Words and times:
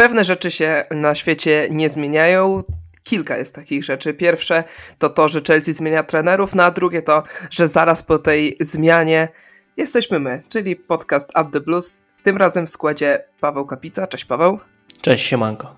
pewne 0.00 0.24
rzeczy 0.24 0.50
się 0.50 0.84
na 0.90 1.14
świecie 1.14 1.68
nie 1.70 1.88
zmieniają. 1.88 2.62
Kilka 3.02 3.36
jest 3.36 3.54
takich 3.54 3.84
rzeczy. 3.84 4.14
Pierwsze 4.14 4.64
to 4.98 5.08
to, 5.08 5.28
że 5.28 5.40
Chelsea 5.46 5.72
zmienia 5.72 6.02
trenerów, 6.02 6.54
no 6.54 6.64
a 6.64 6.70
drugie 6.70 7.02
to, 7.02 7.22
że 7.50 7.68
zaraz 7.68 8.02
po 8.02 8.18
tej 8.18 8.56
zmianie 8.60 9.28
jesteśmy 9.76 10.18
my, 10.18 10.42
czyli 10.48 10.76
podcast 10.76 11.30
Up 11.40 11.50
the 11.52 11.60
Blues. 11.60 12.02
Tym 12.22 12.36
razem 12.36 12.66
w 12.66 12.70
składzie 12.70 13.24
Paweł 13.40 13.66
Kapica. 13.66 14.06
Cześć 14.06 14.24
Paweł. 14.24 14.58
Cześć 15.00 15.26
Siemanko 15.26 15.76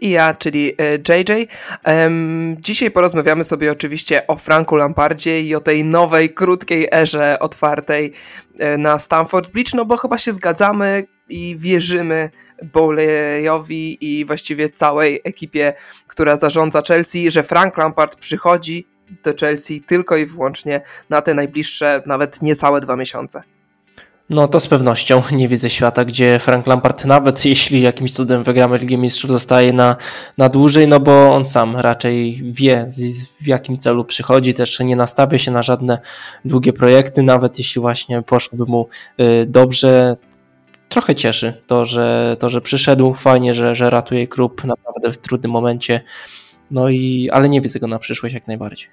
i 0.00 0.10
ja, 0.10 0.34
czyli 0.34 0.76
JJ. 1.08 1.48
E, 1.86 2.10
dzisiaj 2.58 2.90
porozmawiamy 2.90 3.44
sobie 3.44 3.72
oczywiście 3.72 4.26
o 4.26 4.36
Franku 4.36 4.76
Lampardzie 4.76 5.42
i 5.42 5.54
o 5.54 5.60
tej 5.60 5.84
nowej, 5.84 6.34
krótkiej 6.34 6.88
erze 6.92 7.38
otwartej 7.38 8.12
e, 8.58 8.78
na 8.78 8.98
Stamford 8.98 9.50
Bridge, 9.50 9.74
no 9.74 9.84
bo 9.84 9.96
chyba 9.96 10.18
się 10.18 10.32
zgadzamy 10.32 11.06
i 11.28 11.56
wierzymy 11.58 12.30
Bowleyowi 12.62 13.98
i 14.00 14.24
właściwie 14.24 14.70
całej 14.70 15.20
ekipie, 15.24 15.74
która 16.06 16.36
zarządza 16.36 16.82
Chelsea, 16.82 17.30
że 17.30 17.42
Frank 17.42 17.76
Lampard 17.76 18.16
przychodzi 18.16 18.86
do 19.24 19.34
Chelsea 19.40 19.80
tylko 19.80 20.16
i 20.16 20.26
wyłącznie 20.26 20.80
na 21.10 21.22
te 21.22 21.34
najbliższe, 21.34 22.02
nawet 22.06 22.42
niecałe 22.42 22.80
dwa 22.80 22.96
miesiące. 22.96 23.42
No 24.30 24.48
to 24.48 24.60
z 24.60 24.66
pewnością 24.66 25.22
nie 25.32 25.48
widzę 25.48 25.70
świata, 25.70 26.04
gdzie 26.04 26.38
Frank 26.38 26.66
Lampard 26.66 27.04
nawet 27.04 27.44
jeśli 27.54 27.80
jakimś 27.80 28.12
cudem 28.12 28.42
wygramy 28.42 28.78
Ligę 28.78 28.96
Mistrzów 28.96 29.30
zostaje 29.30 29.72
na, 29.72 29.96
na 30.38 30.48
dłużej, 30.48 30.88
no 30.88 31.00
bo 31.00 31.34
on 31.34 31.44
sam 31.44 31.76
raczej 31.76 32.42
wie 32.44 32.86
w 33.40 33.46
jakim 33.46 33.78
celu 33.78 34.04
przychodzi, 34.04 34.54
też 34.54 34.80
nie 34.80 34.96
nastawia 34.96 35.38
się 35.38 35.50
na 35.50 35.62
żadne 35.62 35.98
długie 36.44 36.72
projekty, 36.72 37.22
nawet 37.22 37.58
jeśli 37.58 37.80
właśnie 37.80 38.22
poszłoby 38.22 38.64
mu 38.64 38.88
y, 39.20 39.46
dobrze, 39.46 40.16
trochę 40.94 41.14
cieszy 41.14 41.52
to, 41.66 41.84
że, 41.84 42.36
to, 42.40 42.48
że 42.48 42.60
przyszedł, 42.60 43.14
fajnie, 43.14 43.54
że, 43.54 43.74
że 43.74 43.90
ratuje 43.90 44.28
klub 44.28 44.64
naprawdę 44.64 45.12
w 45.12 45.18
trudnym 45.18 45.52
momencie, 45.52 46.00
no 46.70 46.88
i, 46.88 47.30
ale 47.32 47.48
nie 47.48 47.60
widzę 47.60 47.80
go 47.80 47.86
na 47.86 47.98
przyszłość 47.98 48.34
jak 48.34 48.46
najbardziej. 48.46 48.88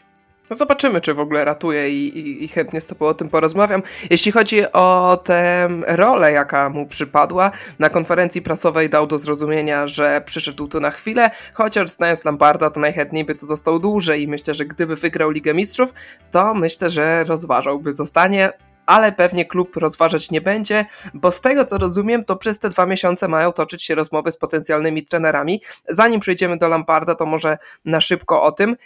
No 0.49 0.55
zobaczymy, 0.55 1.01
czy 1.01 1.13
w 1.13 1.19
ogóle 1.19 1.45
ratuje 1.45 1.89
i, 1.89 2.17
i, 2.19 2.43
i, 2.43 2.47
chętnie 2.47 2.81
z 2.81 2.87
tobą 2.87 3.07
o 3.07 3.13
tym 3.13 3.29
porozmawiam. 3.29 3.83
Jeśli 4.09 4.31
chodzi 4.31 4.71
o 4.71 5.19
tę 5.23 5.69
rolę, 5.87 6.31
jaka 6.31 6.69
mu 6.69 6.85
przypadła, 6.85 7.51
na 7.79 7.89
konferencji 7.89 8.41
prasowej 8.41 8.89
dał 8.89 9.07
do 9.07 9.19
zrozumienia, 9.19 9.87
że 9.87 10.21
przyszedł 10.25 10.67
tu 10.67 10.79
na 10.79 10.91
chwilę, 10.91 11.31
chociaż 11.53 11.89
znając 11.89 12.25
Lamparda, 12.25 12.69
to 12.69 12.79
najchętniej 12.79 13.25
by 13.25 13.35
tu 13.35 13.45
został 13.45 13.79
dłużej 13.79 14.21
i 14.21 14.27
myślę, 14.27 14.53
że 14.53 14.65
gdyby 14.65 14.95
wygrał 14.95 15.31
Ligę 15.31 15.53
Mistrzów, 15.53 15.93
to 16.31 16.53
myślę, 16.53 16.89
że 16.89 17.23
rozważałby 17.23 17.91
zostanie 17.91 18.51
ale 18.85 19.11
pewnie 19.11 19.45
klub 19.45 19.75
rozważać 19.75 20.31
nie 20.31 20.41
będzie, 20.41 20.85
bo 21.13 21.31
z 21.31 21.41
tego 21.41 21.65
co 21.65 21.77
rozumiem, 21.77 22.25
to 22.25 22.35
przez 22.35 22.59
te 22.59 22.69
dwa 22.69 22.85
miesiące 22.85 23.27
mają 23.27 23.53
toczyć 23.53 23.83
się 23.83 23.95
rozmowy 23.95 24.31
z 24.31 24.37
potencjalnymi 24.37 25.05
trenerami. 25.05 25.61
Zanim 25.89 26.19
przejdziemy 26.19 26.57
do 26.57 26.69
Lamparda, 26.69 27.15
to 27.15 27.25
może 27.25 27.57
na 27.85 28.01
szybko 28.01 28.43
o 28.43 28.51
tym. 28.51 28.77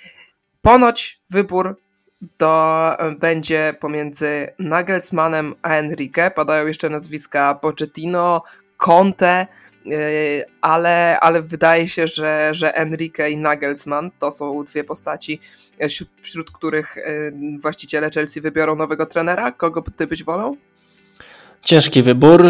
Ponoć 0.61 1.21
wybór 1.29 1.81
to 2.37 2.97
będzie 3.19 3.75
pomiędzy 3.79 4.53
Nagelsmannem 4.59 5.55
a 5.61 5.69
Enrique. 5.69 6.31
Padają 6.35 6.67
jeszcze 6.67 6.89
nazwiska 6.89 7.55
Pochettino, 7.55 8.43
Conte, 8.77 9.47
ale, 10.61 11.19
ale 11.19 11.41
wydaje 11.41 11.87
się, 11.87 12.07
że, 12.07 12.49
że 12.53 12.75
Enrique 12.75 13.29
i 13.31 13.37
Nagelsmann 13.37 14.11
to 14.19 14.31
są 14.31 14.63
dwie 14.63 14.83
postaci, 14.83 15.39
wśród 16.21 16.51
których 16.51 16.95
yy, 16.95 17.59
właściciele 17.59 18.09
Chelsea 18.09 18.41
wybiorą 18.41 18.75
nowego 18.75 19.05
trenera. 19.05 19.51
Kogo 19.51 19.83
ty 19.95 20.07
byś 20.07 20.23
wolał? 20.23 20.57
Ciężki 21.65 22.03
wybór. 22.03 22.45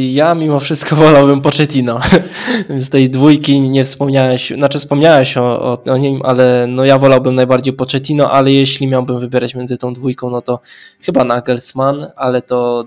Ja 0.00 0.34
mimo 0.34 0.60
wszystko 0.60 0.96
wolałbym 1.06 1.40
Pochettino. 1.40 2.00
Z 2.76 2.88
tej 2.88 3.10
dwójki 3.10 3.60
nie 3.60 3.84
wspomniałeś, 3.84 4.50
znaczy 4.50 4.78
wspomniałeś 4.78 5.36
o, 5.36 5.62
o, 5.62 5.82
o, 5.84 5.96
nim, 5.96 6.20
ale 6.24 6.66
no 6.68 6.84
ja 6.84 6.98
wolałbym 6.98 7.34
najbardziej 7.34 7.74
Pochettino, 7.74 8.32
ale 8.32 8.52
jeśli 8.52 8.86
miałbym 8.86 9.20
wybierać 9.20 9.54
między 9.54 9.76
tą 9.76 9.94
dwójką, 9.94 10.30
no 10.30 10.42
to 10.42 10.60
chyba 11.00 11.24
Nagelsmann, 11.24 12.06
ale 12.16 12.42
to 12.42 12.84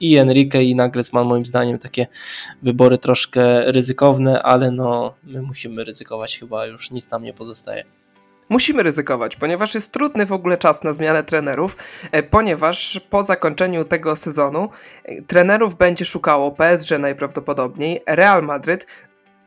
i 0.00 0.16
Enrique 0.16 0.62
i 0.62 0.74
Nagelsmann 0.74 1.26
moim 1.26 1.46
zdaniem 1.46 1.78
takie 1.78 2.06
wybory 2.62 2.98
troszkę 2.98 3.72
ryzykowne, 3.72 4.42
ale 4.42 4.70
no 4.70 5.14
my 5.24 5.42
musimy 5.42 5.84
ryzykować 5.84 6.38
chyba 6.38 6.66
już 6.66 6.90
nic 6.90 7.10
nam 7.10 7.22
nie 7.22 7.32
pozostaje. 7.32 7.84
Musimy 8.48 8.82
ryzykować, 8.82 9.36
ponieważ 9.36 9.74
jest 9.74 9.92
trudny 9.92 10.26
w 10.26 10.32
ogóle 10.32 10.58
czas 10.58 10.84
na 10.84 10.92
zmianę 10.92 11.24
trenerów, 11.24 11.76
e, 12.12 12.22
ponieważ 12.22 13.00
po 13.10 13.22
zakończeniu 13.22 13.84
tego 13.84 14.16
sezonu 14.16 14.68
e, 15.04 15.22
trenerów 15.22 15.76
będzie 15.76 16.04
szukało 16.04 16.50
PSG 16.52 16.90
najprawdopodobniej, 16.98 18.00
Real 18.06 18.42
Madryt, 18.42 18.86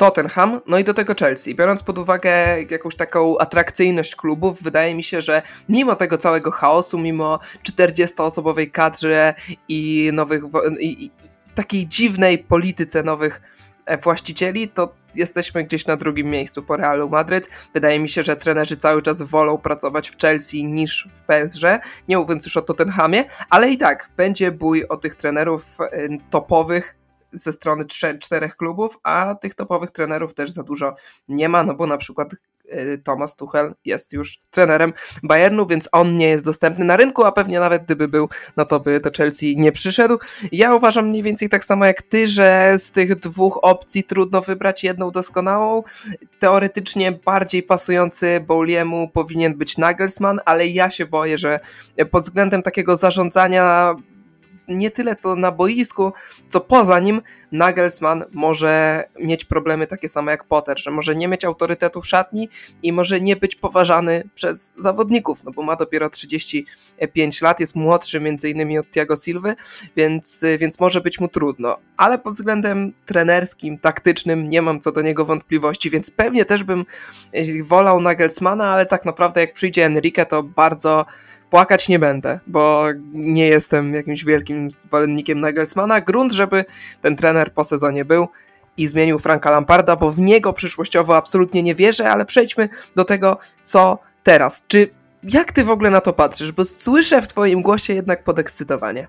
Tottenham, 0.01 0.61
no 0.67 0.77
i 0.79 0.83
do 0.83 0.93
tego 0.93 1.15
Chelsea. 1.19 1.55
Biorąc 1.55 1.83
pod 1.83 1.97
uwagę 1.97 2.31
jakąś 2.69 2.95
taką 2.95 3.37
atrakcyjność 3.37 4.15
klubów, 4.15 4.63
wydaje 4.63 4.95
mi 4.95 5.03
się, 5.03 5.21
że 5.21 5.41
mimo 5.69 5.95
tego 5.95 6.17
całego 6.17 6.51
chaosu, 6.51 6.99
mimo 6.99 7.39
40-osobowej 7.63 8.71
kadrze 8.71 9.33
i 9.67 10.09
nowych, 10.13 10.43
i, 10.79 11.05
i 11.05 11.11
takiej 11.55 11.87
dziwnej 11.87 12.37
polityce 12.37 13.03
nowych 13.03 13.41
e, 13.85 13.97
właścicieli, 13.97 14.69
to 14.69 14.93
jesteśmy 15.15 15.63
gdzieś 15.63 15.85
na 15.85 15.97
drugim 15.97 16.29
miejscu 16.29 16.63
po 16.63 16.77
Realu 16.77 17.09
Madryt. 17.09 17.49
Wydaje 17.73 17.99
mi 17.99 18.09
się, 18.09 18.23
że 18.23 18.35
trenerzy 18.35 18.77
cały 18.77 19.01
czas 19.01 19.21
wolą 19.21 19.57
pracować 19.57 20.09
w 20.09 20.17
Chelsea 20.21 20.65
niż 20.65 21.09
w 21.13 21.21
PSG, 21.21 21.63
nie 22.07 22.17
mówiąc 22.17 22.45
już 22.45 22.57
o 22.57 22.61
Tottenhamie, 22.61 23.25
ale 23.49 23.69
i 23.69 23.77
tak 23.77 24.09
będzie 24.17 24.51
bój 24.51 24.87
o 24.87 24.97
tych 24.97 25.15
trenerów 25.15 25.77
y, 25.81 26.17
topowych 26.29 27.00
ze 27.33 27.51
strony 27.51 27.85
czterech 28.19 28.55
klubów, 28.55 28.99
a 29.03 29.35
tych 29.35 29.55
topowych 29.55 29.91
trenerów 29.91 30.33
też 30.33 30.51
za 30.51 30.63
dużo 30.63 30.95
nie 31.27 31.49
ma, 31.49 31.63
no 31.63 31.73
bo 31.73 31.87
na 31.87 31.97
przykład 31.97 32.35
Y, 32.73 33.01
Thomas 33.03 33.35
Tuchel 33.35 33.73
jest 33.85 34.13
już 34.13 34.39
trenerem 34.51 34.93
Bayernu, 35.23 35.67
więc 35.67 35.89
on 35.91 36.17
nie 36.17 36.29
jest 36.29 36.45
dostępny 36.45 36.85
na 36.85 36.97
rynku, 36.97 37.23
a 37.23 37.31
pewnie 37.31 37.59
nawet 37.59 37.83
gdyby 37.83 38.07
był, 38.07 38.29
no 38.57 38.65
to 38.65 38.79
by 38.79 38.99
do 38.99 39.11
Chelsea 39.17 39.57
nie 39.57 39.71
przyszedł. 39.71 40.17
Ja 40.51 40.75
uważam 40.75 41.07
mniej 41.07 41.23
więcej 41.23 41.49
tak 41.49 41.65
samo 41.65 41.85
jak 41.85 42.01
ty, 42.01 42.27
że 42.27 42.75
z 42.79 42.91
tych 42.91 43.15
dwóch 43.15 43.59
opcji 43.61 44.03
trudno 44.03 44.41
wybrać 44.41 44.83
jedną 44.83 45.11
doskonałą. 45.11 45.83
Teoretycznie 46.39 47.11
bardziej 47.11 47.63
pasujący 47.63 48.43
Bowliemu 48.47 49.09
powinien 49.09 49.57
być 49.57 49.77
Nagelsmann, 49.77 50.39
ale 50.45 50.67
ja 50.67 50.89
się 50.89 51.05
boję, 51.05 51.37
że 51.37 51.59
pod 52.11 52.23
względem 52.23 52.63
takiego 52.63 52.97
zarządzania 52.97 53.95
nie 54.67 54.91
tyle 54.91 55.15
co 55.15 55.35
na 55.35 55.51
boisku, 55.51 56.13
co 56.49 56.61
poza 56.61 56.99
nim 56.99 57.21
Nagelsmann 57.51 58.23
może 58.31 59.03
mieć 59.19 59.45
problemy 59.45 59.87
takie 59.87 60.07
same 60.07 60.31
jak 60.31 60.43
Potter, 60.43 60.79
że 60.79 60.91
może 60.91 61.15
nie 61.15 61.27
mieć 61.27 61.45
autorytetu 61.45 62.01
w 62.01 62.07
szatni 62.07 62.49
i 62.83 62.93
może 62.93 63.21
nie 63.21 63.35
być 63.35 63.55
poważany 63.55 64.23
przez 64.35 64.73
zawodników, 64.77 65.43
no 65.43 65.51
bo 65.51 65.63
ma 65.63 65.75
dopiero 65.75 66.09
35 66.09 67.41
lat, 67.41 67.59
jest 67.59 67.75
młodszy 67.75 68.19
między 68.19 68.49
innymi 68.49 68.79
od 68.79 68.91
Thiago 68.91 69.15
Silva, 69.15 69.53
więc, 69.95 70.45
więc 70.59 70.79
może 70.79 71.01
być 71.01 71.19
mu 71.19 71.27
trudno, 71.27 71.77
ale 71.97 72.19
pod 72.19 72.33
względem 72.33 72.93
trenerskim, 73.05 73.77
taktycznym 73.77 74.49
nie 74.49 74.61
mam 74.61 74.79
co 74.79 74.91
do 74.91 75.01
niego 75.01 75.25
wątpliwości, 75.25 75.89
więc 75.89 76.11
pewnie 76.11 76.45
też 76.45 76.63
bym 76.63 76.85
wolał 77.63 78.01
Nagelsmana, 78.01 78.69
ale 78.69 78.85
tak 78.85 79.05
naprawdę 79.05 79.41
jak 79.41 79.53
przyjdzie 79.53 79.85
Enrique 79.85 80.25
to 80.25 80.43
bardzo 80.43 81.05
płakać 81.51 81.89
nie 81.89 81.99
będę, 81.99 82.39
bo 82.47 82.85
nie 83.13 83.47
jestem 83.47 83.93
jakimś 83.93 84.25
wielkim 84.25 84.71
zwolennikiem 84.71 85.39
Nagelsmana. 85.39 86.01
Grunt, 86.01 86.31
żeby 86.31 86.65
ten 87.01 87.15
trener 87.15 87.53
po 87.53 87.63
sezonie 87.63 88.05
był 88.05 88.27
i 88.77 88.87
zmienił 88.87 89.19
Franka 89.19 89.51
Lamparda, 89.51 89.95
bo 89.95 90.11
w 90.11 90.19
niego 90.19 90.53
przyszłościowo 90.53 91.15
absolutnie 91.15 91.63
nie 91.63 91.75
wierzę, 91.75 92.11
ale 92.11 92.25
przejdźmy 92.25 92.69
do 92.95 93.05
tego, 93.05 93.37
co 93.63 93.99
teraz. 94.23 94.63
Czy 94.67 94.89
jak 95.23 95.51
ty 95.51 95.63
w 95.63 95.69
ogóle 95.69 95.89
na 95.89 96.01
to 96.01 96.13
patrzysz? 96.13 96.51
Bo 96.51 96.65
słyszę 96.65 97.21
w 97.21 97.27
twoim 97.27 97.61
głosie 97.61 97.93
jednak 97.93 98.23
podekscytowanie. 98.23 99.07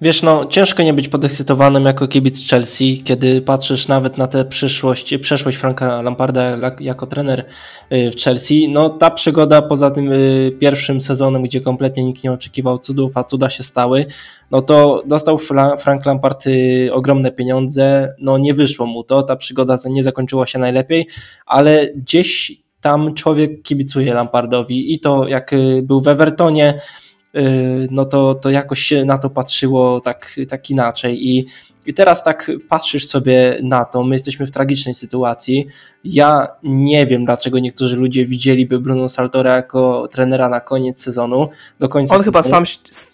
Wiesz, 0.00 0.22
no 0.22 0.46
ciężko 0.46 0.82
nie 0.82 0.94
być 0.94 1.08
podekscytowanym 1.08 1.84
jako 1.84 2.08
kibic 2.08 2.50
Chelsea, 2.50 3.02
kiedy 3.04 3.42
patrzysz 3.42 3.88
nawet 3.88 4.18
na 4.18 4.26
tę 4.26 4.44
przyszłość, 4.44 5.18
przeszłość 5.18 5.58
Franka 5.58 6.02
Lamparda 6.02 6.72
jako 6.80 7.06
trener 7.06 7.44
y, 7.92 8.10
w 8.10 8.16
Chelsea. 8.16 8.68
No 8.68 8.90
ta 8.90 9.10
przygoda 9.10 9.62
poza 9.62 9.90
tym 9.90 10.12
y, 10.12 10.52
pierwszym 10.60 11.00
sezonem, 11.00 11.42
gdzie 11.42 11.60
kompletnie 11.60 12.04
nikt 12.04 12.24
nie 12.24 12.32
oczekiwał 12.32 12.78
cudów, 12.78 13.16
a 13.16 13.24
cuda 13.24 13.50
się 13.50 13.62
stały, 13.62 14.06
no 14.50 14.62
to 14.62 15.02
dostał 15.06 15.38
Frank 15.78 16.06
Lampard 16.06 16.46
y, 16.46 16.90
ogromne 16.92 17.30
pieniądze, 17.32 18.14
no 18.18 18.38
nie 18.38 18.54
wyszło 18.54 18.86
mu 18.86 19.04
to, 19.04 19.22
ta 19.22 19.36
przygoda 19.36 19.76
nie 19.86 20.02
zakończyła 20.02 20.46
się 20.46 20.58
najlepiej, 20.58 21.06
ale 21.46 21.88
gdzieś 21.96 22.52
tam 22.80 23.14
człowiek 23.14 23.62
kibicuje 23.62 24.14
Lampardowi 24.14 24.94
i 24.94 25.00
to 25.00 25.28
jak 25.28 25.50
był 25.82 26.00
w 26.00 26.08
Evertonie, 26.08 26.80
no 27.90 28.04
to, 28.04 28.34
to 28.34 28.50
jakoś 28.50 28.80
się 28.80 29.04
na 29.04 29.18
to 29.18 29.30
patrzyło 29.30 30.00
tak, 30.00 30.36
tak 30.48 30.70
inaczej. 30.70 31.28
I, 31.28 31.46
I 31.86 31.94
teraz 31.94 32.24
tak 32.24 32.50
patrzysz 32.68 33.06
sobie 33.06 33.58
na 33.62 33.84
to, 33.84 34.02
my 34.02 34.14
jesteśmy 34.14 34.46
w 34.46 34.50
tragicznej 34.50 34.94
sytuacji. 34.94 35.66
Ja 36.04 36.48
nie 36.62 37.06
wiem, 37.06 37.24
dlaczego 37.24 37.58
niektórzy 37.58 37.96
ludzie 37.96 38.26
widzieliby 38.26 38.80
Bruno 38.80 39.08
Saltora 39.08 39.56
jako 39.56 40.08
trenera 40.12 40.48
na 40.48 40.60
koniec 40.60 41.02
sezonu. 41.02 41.48
Do 41.78 41.88
końca 41.88 42.14
On 42.14 42.20
sezonu. 42.20 42.32
chyba 42.32 42.42
sam, 42.42 42.64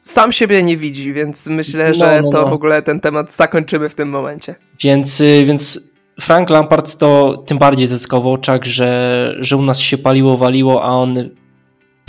sam 0.02 0.32
siebie 0.32 0.62
nie 0.62 0.76
widzi, 0.76 1.12
więc 1.12 1.46
myślę, 1.46 1.88
no, 1.88 1.94
że 1.94 2.22
no, 2.22 2.30
to 2.30 2.42
no. 2.42 2.48
w 2.48 2.52
ogóle 2.52 2.82
ten 2.82 3.00
temat 3.00 3.32
zakończymy 3.32 3.88
w 3.88 3.94
tym 3.94 4.08
momencie. 4.08 4.54
Więc, 4.80 5.20
y, 5.20 5.44
więc 5.44 5.90
Frank 6.20 6.50
Lampard 6.50 6.96
to 6.96 7.42
tym 7.46 7.58
bardziej 7.58 7.86
zyskał 7.86 8.22
w 8.22 8.26
oczach, 8.26 8.64
że, 8.64 9.34
że 9.40 9.56
u 9.56 9.62
nas 9.62 9.78
się 9.78 9.98
paliło, 9.98 10.36
waliło, 10.36 10.84
a 10.84 10.88
on 10.88 11.30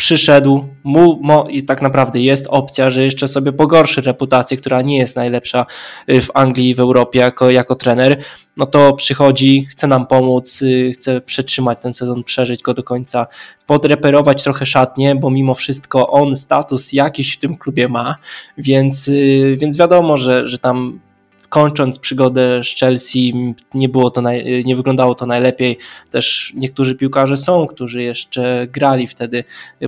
przyszedł, 0.02 0.66
mu, 0.84 1.20
mo, 1.22 1.44
i 1.50 1.64
tak 1.64 1.82
naprawdę 1.82 2.20
jest 2.20 2.48
opcja, 2.50 2.90
że 2.90 3.04
jeszcze 3.04 3.28
sobie 3.28 3.54
pogorszy 3.54 4.02
reputację, 4.02 4.58
która 4.58 4.82
nie 4.82 4.98
jest 4.98 5.16
najlepsza 5.16 5.66
y, 6.10 6.22
w 6.22 6.30
Anglii 6.34 6.70
i 6.70 6.76
w 6.76 6.80
Europie 6.80 7.20
jako, 7.20 7.50
jako 7.50 7.76
trener, 7.76 8.24
no 8.58 8.66
to 8.66 8.94
przychodzi, 8.94 9.66
chce 9.70 9.88
nam 9.88 10.08
pomóc, 10.08 10.62
y, 10.62 10.92
chce 10.94 11.22
przetrzymać 11.22 11.82
ten 11.82 11.94
sezon, 11.94 12.24
przeżyć 12.24 12.62
go 12.62 12.74
do 12.74 12.84
końca, 12.84 13.28
podreperować 13.68 14.44
trochę 14.44 14.66
szatnie, 14.66 15.16
bo 15.16 15.30
mimo 15.30 15.56
wszystko 15.56 16.10
on 16.10 16.36
status 16.36 16.94
jakiś 16.94 17.36
w 17.36 17.40
tym 17.40 17.58
klubie 17.58 17.88
ma, 17.88 18.16
więc, 18.58 19.08
y, 19.08 19.56
więc 19.60 19.78
wiadomo, 19.78 20.18
że, 20.18 20.48
że 20.48 20.60
tam 20.60 21.00
kończąc 21.52 22.00
przygodę 22.00 22.62
z 22.64 22.80
Chelsea, 22.80 23.54
nie, 23.74 23.90
było 23.90 24.12
to 24.12 24.22
naj, 24.22 24.64
nie 24.66 24.76
wyglądało 24.76 25.16
to 25.16 25.26
najlepiej. 25.26 25.78
Też 26.12 26.54
niektórzy 26.56 26.96
piłkarze 26.96 27.38
są, 27.38 27.68
którzy 27.68 28.04
jeszcze 28.04 28.68
grali 28.68 29.08
wtedy 29.08 29.44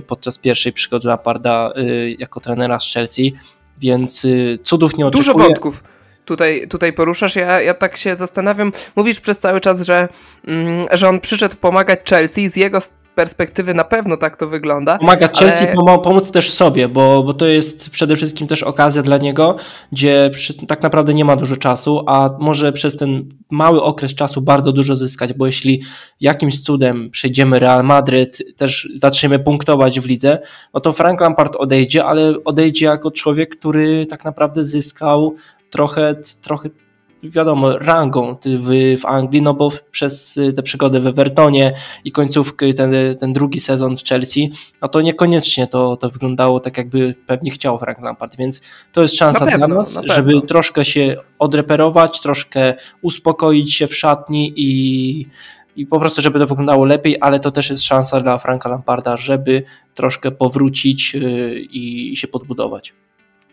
podczas 0.06 0.38
pierwszej 0.38 0.72
przygody 0.72 1.08
Lamparda 1.08 1.72
y, 1.76 2.16
jako 2.18 2.40
trenera 2.40 2.80
z 2.80 2.92
Chelsea, 2.92 3.34
więc 3.78 4.24
y, 4.24 4.58
cudów 4.62 4.96
nie 4.96 5.06
oczekuję. 5.06 5.34
Dużo 5.34 5.46
wątków 5.46 5.84
tutaj, 6.24 6.68
tutaj 6.68 6.92
poruszasz. 6.92 7.36
Ja, 7.36 7.60
ja 7.60 7.74
tak 7.74 7.96
się 7.96 8.14
zastanawiam. 8.14 8.72
Mówisz 8.96 9.20
przez 9.20 9.38
cały 9.38 9.60
czas, 9.60 9.80
że, 9.80 10.08
mm, 10.46 10.86
że 10.92 11.08
on 11.08 11.20
przyszedł 11.20 11.56
pomagać 11.56 12.00
Chelsea 12.10 12.48
z 12.48 12.56
jego 12.56 12.80
perspektywy 13.14 13.74
na 13.74 13.84
pewno 13.84 14.16
tak 14.16 14.36
to 14.36 14.48
wygląda. 14.48 14.98
Pomagać 14.98 15.38
Chelsea, 15.38 15.66
pomóc 16.02 16.30
też 16.30 16.50
sobie, 16.50 16.88
bo, 16.88 17.22
bo 17.22 17.34
to 17.34 17.46
jest 17.46 17.90
przede 17.90 18.16
wszystkim 18.16 18.46
też 18.46 18.62
okazja 18.62 19.02
dla 19.02 19.18
niego, 19.18 19.56
gdzie 19.92 20.30
tak 20.68 20.82
naprawdę 20.82 21.14
nie 21.14 21.24
ma 21.24 21.36
dużo 21.36 21.56
czasu, 21.56 22.04
a 22.06 22.30
może 22.38 22.72
przez 22.72 22.96
ten 22.96 23.28
mały 23.50 23.82
okres 23.82 24.14
czasu 24.14 24.40
bardzo 24.40 24.72
dużo 24.72 24.96
zyskać, 24.96 25.32
bo 25.32 25.46
jeśli 25.46 25.82
jakimś 26.20 26.62
cudem 26.62 27.10
przejdziemy 27.10 27.58
Real 27.58 27.84
Madryt, 27.84 28.42
też 28.56 28.88
zaczniemy 28.94 29.38
punktować 29.38 30.00
w 30.00 30.06
lidze, 30.06 30.38
no 30.74 30.80
to 30.80 30.92
Frank 30.92 31.20
Lampard 31.20 31.56
odejdzie, 31.56 32.04
ale 32.04 32.34
odejdzie 32.44 32.86
jako 32.86 33.10
człowiek, 33.10 33.56
który 33.56 34.06
tak 34.06 34.24
naprawdę 34.24 34.64
zyskał 34.64 35.34
trochę, 35.70 36.14
trochę 36.42 36.70
wiadomo, 37.30 37.78
rangą 37.78 38.36
w, 38.44 39.00
w 39.00 39.06
Anglii, 39.06 39.42
no 39.42 39.54
bo 39.54 39.70
przez 39.90 40.40
tę 40.56 40.62
przygodę 40.62 41.00
w 41.00 41.06
Evertonie 41.06 41.72
i 42.04 42.12
końcówkę, 42.12 42.72
ten, 42.72 42.92
ten 43.20 43.32
drugi 43.32 43.60
sezon 43.60 43.96
w 43.96 44.04
Chelsea, 44.04 44.52
no 44.82 44.88
to 44.88 45.00
niekoniecznie 45.00 45.66
to, 45.66 45.96
to 45.96 46.10
wyglądało 46.10 46.60
tak, 46.60 46.78
jakby 46.78 47.14
pewnie 47.26 47.50
chciał 47.50 47.78
Frank 47.78 48.00
Lampard, 48.00 48.36
więc 48.36 48.60
to 48.92 49.02
jest 49.02 49.16
szansa 49.16 49.46
pewno, 49.46 49.66
dla 49.66 49.76
nas, 49.76 50.00
żeby 50.04 50.42
troszkę 50.42 50.84
się 50.84 51.16
odreperować, 51.38 52.20
troszkę 52.20 52.74
uspokoić 53.02 53.74
się 53.74 53.86
w 53.86 53.96
szatni 53.96 54.52
i 54.56 55.26
i 55.76 55.86
po 55.86 56.00
prostu, 56.00 56.22
żeby 56.22 56.38
to 56.38 56.46
wyglądało 56.46 56.84
lepiej, 56.84 57.16
ale 57.20 57.40
to 57.40 57.50
też 57.50 57.70
jest 57.70 57.82
szansa 57.82 58.20
dla 58.20 58.38
Franka 58.38 58.68
Lamparda, 58.68 59.16
żeby 59.16 59.62
troszkę 59.94 60.30
powrócić 60.30 61.14
y, 61.14 61.60
i 61.70 62.16
się 62.16 62.28
podbudować. 62.28 62.92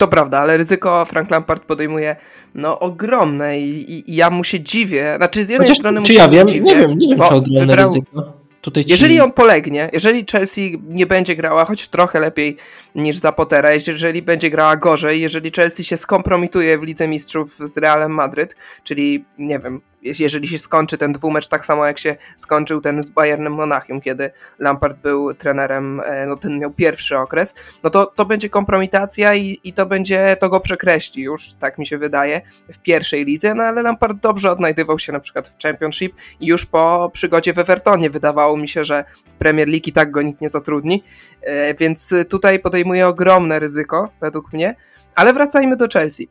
To 0.02 0.08
prawda, 0.08 0.40
ale 0.40 0.58
ryzyko 0.58 1.06
Frank 1.06 1.32
Lampard 1.32 1.64
podejmuje 1.64 2.16
no 2.56 2.80
ogromne 2.80 3.60
i, 3.60 3.92
i, 3.92 4.12
i 4.12 4.16
ja 4.16 4.30
mu 4.30 4.44
się 4.44 4.60
dziwię. 4.60 5.14
Znaczy 5.18 5.44
z 5.44 5.50
jednej 5.50 5.68
Chociaż, 5.68 5.78
strony 5.78 6.04
czy 6.04 6.14
ja 6.14 6.30
wiem, 6.30 6.48
dziwię, 6.48 6.62
nie 6.62 6.76
wiem, 6.76 6.98
nie 6.98 7.08
wiem 7.08 7.20
czy 7.28 7.36
ogromne 7.36 7.60
wybrał, 7.60 7.86
ryzyko. 7.86 8.34
Ci... 8.74 8.84
Jeżeli 8.88 9.20
on 9.20 9.32
polegnie, 9.32 9.90
jeżeli 9.94 10.26
Chelsea 10.32 10.82
nie 10.90 11.06
będzie 11.06 11.36
grała 11.36 11.66
choć 11.66 11.88
trochę 11.88 12.20
lepiej 12.20 12.58
niż 12.96 13.18
za 13.18 13.32
Pottera, 13.32 13.70
jeżeli 13.88 14.22
będzie 14.22 14.50
grała 14.50 14.76
gorzej, 14.76 15.22
jeżeli 15.22 15.52
Chelsea 15.52 15.84
się 15.84 15.98
skompromituje 15.98 16.78
w 16.78 16.84
Lidze 16.84 17.08
Mistrzów 17.08 17.58
z 17.60 17.78
Realem 17.78 18.12
Madryt, 18.12 18.56
czyli 18.84 19.26
nie 19.38 19.60
wiem, 19.60 19.82
jeżeli 20.02 20.48
się 20.48 20.58
skończy 20.58 20.98
ten 20.98 21.14
dwumecz 21.14 21.48
tak 21.48 21.66
samo 21.66 21.86
jak 21.86 22.00
się 22.00 22.16
skończył 22.38 22.82
ten 22.82 23.04
z 23.04 23.10
Bayernem 23.10 23.54
Monachium, 23.54 24.02
kiedy 24.02 24.32
Lampard 24.60 24.98
był 24.98 25.34
trenerem, 25.34 26.02
e, 26.06 26.26
no 26.26 26.36
ten 26.36 26.60
miał 26.60 26.72
pierwszy 26.72 27.18
okres, 27.18 27.56
no 27.84 27.90
to, 27.90 28.06
to 28.06 28.26
będzie 28.26 28.50
kompromitacja 28.50 29.36
i, 29.36 29.60
i 29.64 29.74
to 29.74 29.86
będzie, 29.86 30.38
to 30.40 30.50
go 30.50 30.60
przekreśli 30.60 31.24
już, 31.24 31.54
tak 31.54 31.78
mi 31.78 31.86
się 31.86 31.98
wydaje, 31.98 32.42
w 32.74 32.78
pierwszej 32.78 33.26
lidze, 33.26 33.54
no 33.54 33.64
ale 33.64 33.82
Lampard 33.82 34.18
dobrze 34.18 34.52
odnajdywał 34.52 35.00
się 35.00 35.12
na 35.12 35.20
przykład 35.20 35.48
w 35.48 35.64
Championship 35.64 36.14
i 36.40 36.46
już 36.46 36.66
po 36.66 37.12
przygodzie 37.14 37.54
w 37.54 37.60
Evertonie 37.60 38.10
wydawało 38.10 38.58
mi 38.58 38.68
się, 38.68 38.86
że 38.86 39.06
w 39.28 39.34
Premier 39.34 39.68
League 39.68 39.88
i 39.88 39.92
tak 39.92 40.12
go 40.12 40.22
nikt 40.22 40.42
nie 40.42 40.50
zatrudni, 40.50 41.04
e, 41.42 41.74
więc 41.74 42.14
tutaj 42.30 42.60
podejmuje 42.60 43.08
ogromne 43.08 43.60
ryzyko, 43.60 44.10
według 44.22 44.54
mnie, 44.54 44.76
ale 45.16 45.34
wracajmy 45.34 45.78
do 45.78 45.88
Chelsea. 45.94 46.30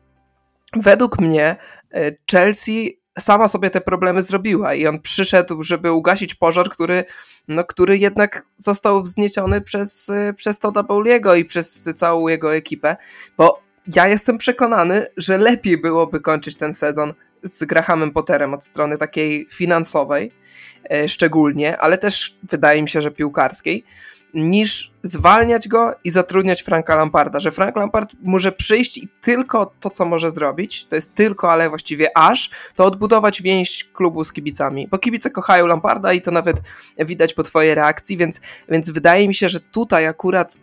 Według 0.75 1.19
mnie 1.19 1.55
e, 1.93 2.11
Chelsea 2.31 3.00
sama 3.21 3.47
sobie 3.47 3.69
te 3.69 3.81
problemy 3.81 4.21
zrobiła 4.21 4.73
i 4.73 4.87
on 4.87 4.99
przyszedł, 4.99 5.63
żeby 5.63 5.91
ugasić 5.91 6.35
pożar, 6.35 6.69
który, 6.69 7.05
no, 7.47 7.63
który 7.63 7.97
jednak 7.97 8.45
został 8.57 9.03
wznieciony 9.03 9.61
przez, 9.61 10.11
przez 10.35 10.59
Toda 10.59 10.83
Bowliego 10.83 11.35
i 11.35 11.45
przez 11.45 11.89
całą 11.95 12.27
jego 12.27 12.55
ekipę, 12.55 12.97
bo 13.37 13.61
ja 13.95 14.07
jestem 14.07 14.37
przekonany, 14.37 15.07
że 15.17 15.37
lepiej 15.37 15.77
byłoby 15.77 16.19
kończyć 16.19 16.57
ten 16.57 16.73
sezon 16.73 17.13
z 17.43 17.63
Grahamem 17.63 18.11
Potterem 18.11 18.53
od 18.53 18.63
strony 18.63 18.97
takiej 18.97 19.47
finansowej, 19.51 20.31
e, 20.89 21.09
szczególnie, 21.09 21.77
ale 21.77 21.97
też 21.97 22.37
wydaje 22.43 22.81
mi 22.81 22.89
się, 22.89 23.01
że 23.01 23.11
piłkarskiej, 23.11 23.83
niż 24.33 24.91
zwalniać 25.03 25.67
go 25.67 25.95
i 26.03 26.09
zatrudniać 26.09 26.63
Franka 26.63 26.95
Lamparda, 26.95 27.39
że 27.39 27.51
Frank 27.51 27.75
Lampard 27.75 28.11
może 28.23 28.51
przyjść 28.51 28.97
i 28.97 29.07
tylko 29.21 29.73
to, 29.79 29.89
co 29.89 30.05
może 30.05 30.31
zrobić, 30.31 30.85
to 30.85 30.95
jest 30.95 31.15
tylko, 31.15 31.51
ale 31.51 31.69
właściwie 31.69 32.17
aż, 32.17 32.49
to 32.75 32.85
odbudować 32.85 33.41
więź 33.41 33.89
klubu 33.93 34.23
z 34.23 34.33
kibicami, 34.33 34.87
bo 34.87 34.97
kibice 34.97 35.29
kochają 35.29 35.67
Lamparda 35.67 36.13
i 36.13 36.21
to 36.21 36.31
nawet 36.31 36.61
widać 36.97 37.33
po 37.33 37.43
twojej 37.43 37.75
reakcji, 37.75 38.17
więc, 38.17 38.41
więc 38.69 38.89
wydaje 38.89 39.27
mi 39.27 39.35
się, 39.35 39.49
że 39.49 39.59
tutaj 39.59 40.07
akurat 40.07 40.57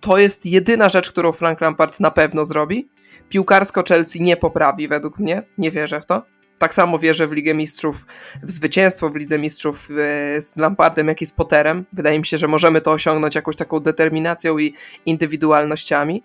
to 0.00 0.18
jest 0.18 0.46
jedyna 0.46 0.88
rzecz, 0.88 1.10
którą 1.10 1.32
Frank 1.32 1.60
Lampard 1.60 2.00
na 2.00 2.10
pewno 2.10 2.44
zrobi. 2.44 2.88
Piłkarsko 3.28 3.82
Chelsea 3.88 4.22
nie 4.22 4.36
poprawi 4.36 4.88
według 4.88 5.18
mnie, 5.18 5.42
nie 5.58 5.70
wierzę 5.70 6.00
w 6.00 6.06
to 6.06 6.37
tak 6.58 6.74
samo 6.74 6.98
wierzę 6.98 7.26
w 7.26 7.32
Ligę 7.32 7.54
Mistrzów, 7.54 8.06
w 8.42 8.50
zwycięstwo 8.50 9.10
w 9.10 9.16
Lidze 9.16 9.38
Mistrzów 9.38 9.88
e, 9.90 10.40
z 10.42 10.56
Lampardem, 10.56 11.08
jak 11.08 11.22
i 11.22 11.26
z 11.26 11.32
Potterem. 11.32 11.84
Wydaje 11.92 12.18
mi 12.18 12.26
się, 12.26 12.38
że 12.38 12.48
możemy 12.48 12.80
to 12.80 12.92
osiągnąć 12.92 13.34
jakąś 13.34 13.56
taką 13.56 13.80
determinacją 13.80 14.58
i 14.58 14.74
indywidualnościami, 15.06 16.22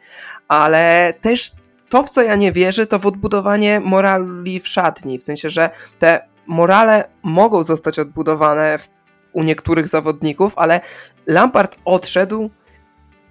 ale 0.47 1.13
też 1.21 1.51
to, 1.89 2.03
w 2.03 2.09
co 2.09 2.21
ja 2.21 2.35
nie 2.35 2.51
wierzę, 2.51 2.87
to 2.87 2.99
w 2.99 3.05
odbudowanie 3.05 3.79
morali 3.79 4.59
w 4.59 4.67
szatni, 4.67 5.19
w 5.19 5.23
sensie, 5.23 5.49
że 5.49 5.69
te 5.99 6.27
morale 6.47 7.09
mogą 7.23 7.63
zostać 7.63 7.99
odbudowane 7.99 8.77
u 9.33 9.43
niektórych 9.43 9.87
zawodników, 9.87 10.53
ale 10.55 10.81
Lampard 11.27 11.77
odszedł 11.85 12.49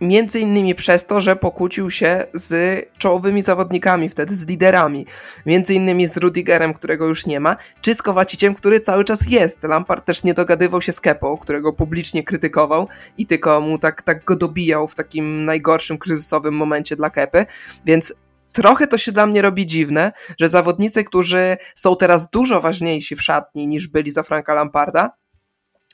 Między 0.02 0.40
innymi 0.40 0.74
przez 0.74 1.06
to, 1.06 1.20
że 1.20 1.36
pokłócił 1.36 1.90
się 1.90 2.26
z 2.34 2.80
czołowymi 2.98 3.42
zawodnikami, 3.42 4.08
wtedy 4.08 4.34
z 4.34 4.46
liderami. 4.46 5.06
Między 5.46 5.74
innymi 5.74 6.06
z 6.06 6.16
Rudigerem, 6.16 6.74
którego 6.74 7.06
już 7.06 7.26
nie 7.26 7.40
ma, 7.40 7.56
czy 7.80 7.94
z 7.94 8.02
Kowaciciem, 8.02 8.54
który 8.54 8.80
cały 8.80 9.04
czas 9.04 9.26
jest. 9.30 9.62
Lampard 9.62 10.04
też 10.04 10.24
nie 10.24 10.34
dogadywał 10.34 10.82
się 10.82 10.92
z 10.92 11.00
Kepą, 11.00 11.36
którego 11.36 11.72
publicznie 11.72 12.24
krytykował 12.24 12.88
i 13.18 13.26
tylko 13.26 13.60
mu 13.60 13.78
tak, 13.78 14.02
tak 14.02 14.24
go 14.24 14.36
dobijał 14.36 14.88
w 14.88 14.94
takim 14.94 15.44
najgorszym 15.44 15.98
kryzysowym 15.98 16.54
momencie 16.54 16.96
dla 16.96 17.10
Kepy, 17.10 17.46
więc 17.84 18.14
trochę 18.52 18.86
to 18.86 18.98
się 18.98 19.12
dla 19.12 19.26
mnie 19.26 19.42
robi 19.42 19.66
dziwne, 19.66 20.12
że 20.40 20.48
zawodnicy, 20.48 21.04
którzy 21.04 21.56
są 21.74 21.96
teraz 21.96 22.30
dużo 22.30 22.60
ważniejsi 22.60 23.16
w 23.16 23.22
szatni 23.22 23.66
niż 23.66 23.88
byli 23.88 24.10
za 24.10 24.22
Franka 24.22 24.54
Lamparda, 24.54 25.10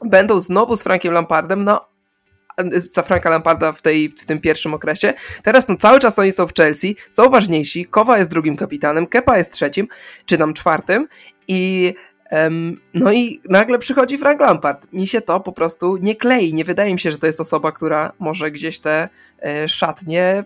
będą 0.04 0.40
znowu 0.40 0.76
z 0.76 0.82
Frankiem 0.82 1.12
Lampardem, 1.12 1.64
no 1.64 1.97
za 2.74 3.02
Franka 3.02 3.30
Lamparda 3.30 3.72
w, 3.72 3.82
tej, 3.82 4.08
w 4.08 4.26
tym 4.26 4.40
pierwszym 4.40 4.74
okresie. 4.74 5.14
Teraz 5.42 5.68
no, 5.68 5.76
cały 5.76 5.98
czas 5.98 6.18
oni 6.18 6.32
są 6.32 6.46
w 6.46 6.54
Chelsea, 6.54 6.96
są 7.08 7.30
ważniejsi. 7.30 7.86
Kowa 7.86 8.18
jest 8.18 8.30
drugim 8.30 8.56
kapitanem, 8.56 9.06
Kepa 9.06 9.38
jest 9.38 9.52
trzecim, 9.52 9.88
czy 10.26 10.38
tam 10.38 10.54
czwartym 10.54 11.08
i 11.48 11.94
no 12.94 13.12
i 13.12 13.40
nagle 13.48 13.78
przychodzi 13.78 14.18
Frank 14.18 14.40
Lampard. 14.40 14.92
Mi 14.92 15.06
się 15.06 15.20
to 15.20 15.40
po 15.40 15.52
prostu 15.52 15.96
nie 15.96 16.16
klei. 16.16 16.54
Nie 16.54 16.64
wydaje 16.64 16.92
mi 16.92 17.00
się, 17.00 17.10
że 17.10 17.18
to 17.18 17.26
jest 17.26 17.40
osoba, 17.40 17.72
która 17.72 18.12
może 18.18 18.50
gdzieś 18.50 18.78
te 18.78 19.08
e, 19.42 19.68
szatnie 19.68 20.44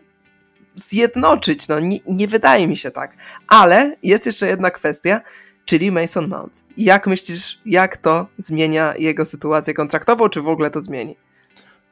zjednoczyć. 0.76 1.69
No 1.69 1.81
nie, 1.81 1.99
nie 2.07 2.28
wydaje 2.28 2.69
mi 2.69 2.76
się 2.76 2.90
tak. 2.90 3.16
Ale 3.49 3.97
jest 4.02 4.26
jeszcze 4.26 4.47
jedna 4.47 4.71
kwestia, 4.71 5.21
czyli 5.64 5.92
Mason 5.92 6.28
Mount. 6.28 6.64
Jak 6.76 7.07
myślisz, 7.07 7.61
jak 7.66 7.97
to 7.97 8.26
zmienia 8.37 8.95
jego 8.97 9.25
sytuację 9.25 9.75
kontraktową, 9.75 10.28
czy 10.28 10.40
w 10.40 10.49
ogóle 10.49 10.71
to 10.71 10.81
zmieni? 10.81 11.16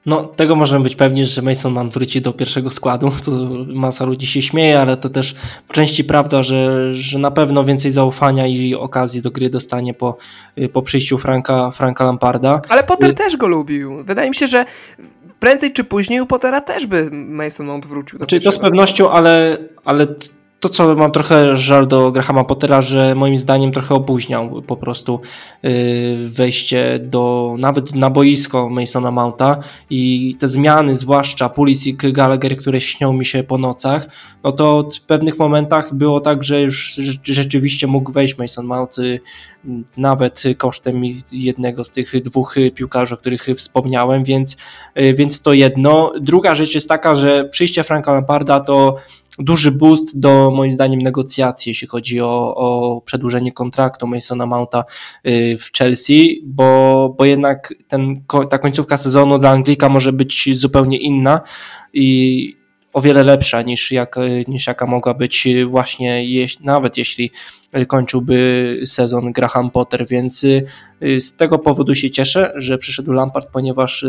No, 0.07 0.25
tego 0.25 0.57
możemy 0.57 0.85
być 0.85 0.97
pewni, 0.97 1.27
że 1.27 1.43
Mason 1.43 1.73
Mount 1.73 1.93
wróci 1.93 2.21
do 2.21 2.33
pierwszego 2.33 2.71
składu. 2.71 3.11
To 3.25 3.31
masa 3.67 4.05
ludzi 4.05 4.27
się 4.27 4.43
śmieje, 4.43 4.81
ale 4.81 4.97
to 4.97 5.09
też 5.09 5.35
po 5.69 5.75
części 5.75 6.05
prawda, 6.05 6.43
że, 6.43 6.95
że 6.95 7.19
na 7.19 7.31
pewno 7.31 7.65
więcej 7.65 7.91
zaufania 7.91 8.47
i 8.47 8.75
okazji 8.75 9.23
do 9.23 9.31
gry 9.31 9.51
dostanie 9.51 9.95
po, 9.95 10.17
po 10.73 10.83
przyjściu 10.83 11.19
Franka, 11.19 11.71
Franka 11.71 12.05
Lamparda. 12.05 12.61
Ale 12.69 12.85
Potter 12.85 13.11
y 13.11 13.15
też 13.15 13.37
go 13.37 13.47
lubił. 13.47 14.05
Wydaje 14.05 14.31
mi 14.31 14.37
się, 14.37 14.47
że 14.47 14.65
prędzej 15.41 15.73
czy 15.73 15.85
później 15.85 16.21
u 16.21 16.27
Pottera 16.27 16.61
też 16.61 16.87
by 16.87 17.11
Mason 17.13 17.67
Mount 17.67 17.87
wrócił. 17.87 18.19
Do 18.19 18.27
Czyli 18.27 18.45
to 18.45 18.53
z 18.53 18.59
pewnością, 18.59 19.11
ale, 19.11 19.59
ale 19.85 20.07
to, 20.61 20.69
co 20.69 20.95
mam 20.95 21.11
trochę 21.11 21.57
żal 21.57 21.87
do 21.87 22.13
Grahama 22.13 22.45
Pottera, 22.45 22.81
że 22.81 23.15
moim 23.15 23.39
zdaniem 23.39 23.73
trochę 23.73 23.95
opóźniał 23.95 24.63
po 24.63 24.77
prostu 24.77 25.21
y, 25.65 26.17
wejście 26.29 26.99
do, 27.03 27.55
nawet 27.59 27.95
na 27.95 28.11
boisko 28.11 28.69
Masona 28.69 29.11
Mounta 29.11 29.59
i 29.91 30.37
te 30.39 30.49
zmiany, 30.49 30.95
zwłaszcza 30.95 31.49
Pulisic, 31.49 32.01
Gallagher, 32.13 32.57
które 32.57 32.81
śnią 32.81 33.13
mi 33.13 33.25
się 33.25 33.43
po 33.43 33.59
nocach, 33.59 34.09
no 34.45 34.53
to 34.53 34.89
w 34.97 35.01
pewnych 35.01 35.39
momentach 35.39 35.95
było 35.95 36.21
tak, 36.21 36.45
że 36.45 36.61
już 36.61 37.01
rzeczywiście 37.23 37.87
mógł 37.87 38.13
wejść 38.13 38.39
Mason 38.39 38.67
Mount 38.67 38.99
y, 38.99 39.21
nawet 39.97 40.43
kosztem 40.59 41.03
jednego 41.33 41.85
z 41.85 41.91
tych 41.91 42.23
dwóch 42.23 42.55
piłkarzy, 42.75 43.15
o 43.15 43.19
których 43.19 43.47
wspomniałem, 43.57 44.25
więc, 44.25 44.57
y, 44.99 45.15
więc 45.15 45.43
to 45.43 45.53
jedno. 45.53 46.13
Druga 46.21 46.55
rzecz 46.55 46.75
jest 46.75 46.89
taka, 46.89 47.15
że 47.15 47.45
przyjście 47.45 47.83
Franka 47.83 48.13
Lamparda 48.13 48.61
to 48.61 48.97
duży 49.41 49.73
boost 49.73 50.19
do 50.19 50.51
moim 50.51 50.73
zdaniem 50.73 51.03
negocjacji, 51.03 51.71
jeśli 51.71 51.89
chodzi 51.89 52.21
o, 52.21 52.55
o 52.57 53.01
przedłużenie 53.01 53.53
kontraktu 53.53 54.07
Masona 54.07 54.47
Mounta 54.47 54.85
y, 55.27 55.57
w 55.57 55.79
Chelsea, 55.79 56.43
bo, 56.47 57.15
bo 57.19 57.25
jednak 57.25 57.75
ten, 57.89 58.23
ta 58.51 58.59
końcówka 58.59 58.97
sezonu 58.97 59.39
dla 59.39 59.51
Anglika 59.51 59.89
może 59.89 60.13
być 60.13 60.59
zupełnie 60.59 60.99
inna 60.99 61.41
i 61.93 62.57
o 62.93 63.01
wiele 63.01 63.23
lepsza 63.23 63.63
niż, 63.63 63.93
jak, 63.93 64.17
niż 64.49 64.67
jaka 64.67 64.87
mogła 64.87 65.15
być 65.15 65.49
właśnie 65.67 66.25
nawet 66.61 66.97
jeśli 66.97 67.31
kończyłby 67.87 68.81
sezon 68.85 69.33
Graham 69.33 69.71
Potter, 69.71 70.07
więc 70.09 70.45
y, 70.45 70.67
z 71.21 71.37
tego 71.37 71.59
powodu 71.59 71.95
się 71.95 72.11
cieszę, 72.11 72.53
że 72.57 72.79
przyszedł 72.79 73.13
Lampard, 73.13 73.49
ponieważ 73.53 74.07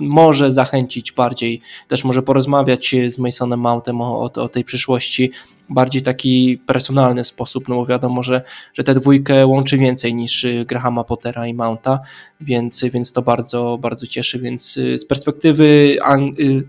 może 0.00 0.50
zachęcić 0.50 1.12
bardziej, 1.12 1.60
też 1.88 2.04
może 2.04 2.22
porozmawiać 2.22 2.94
z 3.06 3.18
Masonem 3.18 3.60
Mountem 3.60 4.00
o, 4.00 4.22
o, 4.22 4.48
tej 4.48 4.64
przyszłości 4.64 5.30
bardziej 5.68 6.02
taki 6.02 6.58
personalny 6.66 7.24
sposób, 7.24 7.68
no 7.68 7.74
bo 7.74 7.86
wiadomo, 7.86 8.22
że, 8.22 8.42
że 8.74 8.84
te 8.84 8.94
dwójkę 8.94 9.46
łączy 9.46 9.78
więcej 9.78 10.14
niż 10.14 10.46
Grahama 10.66 11.04
Pottera 11.04 11.46
i 11.46 11.54
Mounta, 11.54 12.00
więc, 12.40 12.84
więc 12.84 13.12
to 13.12 13.22
bardzo, 13.22 13.78
bardzo 13.80 14.06
cieszy, 14.06 14.38
więc 14.38 14.72
z 14.96 15.04
perspektywy 15.04 15.64
y, 16.38 16.64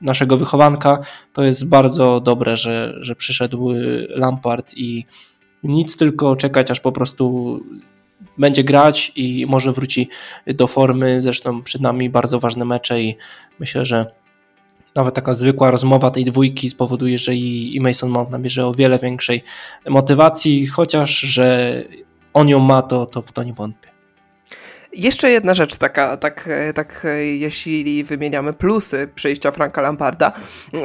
naszego 0.00 0.36
wychowanka 0.36 0.98
to 1.32 1.44
jest 1.44 1.68
bardzo 1.68 2.20
dobre, 2.20 2.56
że, 2.56 2.94
że 3.00 3.16
przyszedł 3.16 3.72
Lampard 4.08 4.74
i 4.76 5.04
nic 5.62 5.96
tylko 5.96 6.36
czekać, 6.36 6.70
aż 6.70 6.80
po 6.80 6.92
prostu 6.92 7.60
będzie 8.38 8.64
grać 8.64 9.12
i 9.16 9.46
może 9.48 9.72
wróci 9.72 10.08
do 10.46 10.66
formy. 10.66 11.20
Zresztą 11.20 11.62
przed 11.62 11.80
nami 11.82 12.10
bardzo 12.10 12.38
ważne 12.38 12.64
mecze 12.64 13.02
i 13.02 13.16
myślę, 13.58 13.86
że 13.86 14.06
nawet 14.96 15.14
taka 15.14 15.34
zwykła 15.34 15.70
rozmowa 15.70 16.10
tej 16.10 16.24
dwójki 16.24 16.70
spowoduje, 16.70 17.18
że 17.18 17.34
i 17.34 17.78
Mason 17.80 18.10
Mount 18.10 18.30
nabierze 18.30 18.66
o 18.66 18.72
wiele 18.72 18.98
większej 18.98 19.44
motywacji, 19.88 20.66
chociaż 20.66 21.10
że 21.10 21.74
on 22.34 22.48
ją 22.48 22.58
ma, 22.58 22.82
to, 22.82 23.06
to 23.06 23.22
w 23.22 23.32
to 23.32 23.42
nie 23.42 23.52
wątpię. 23.52 23.94
Jeszcze 24.92 25.30
jedna 25.30 25.54
rzecz 25.54 25.76
taka, 25.76 26.16
tak, 26.16 26.48
tak 26.74 27.06
jeśli 27.22 28.04
wymieniamy 28.04 28.52
plusy 28.52 29.08
przyjścia 29.14 29.50
Franka 29.50 29.82
Lamparda. 29.82 30.32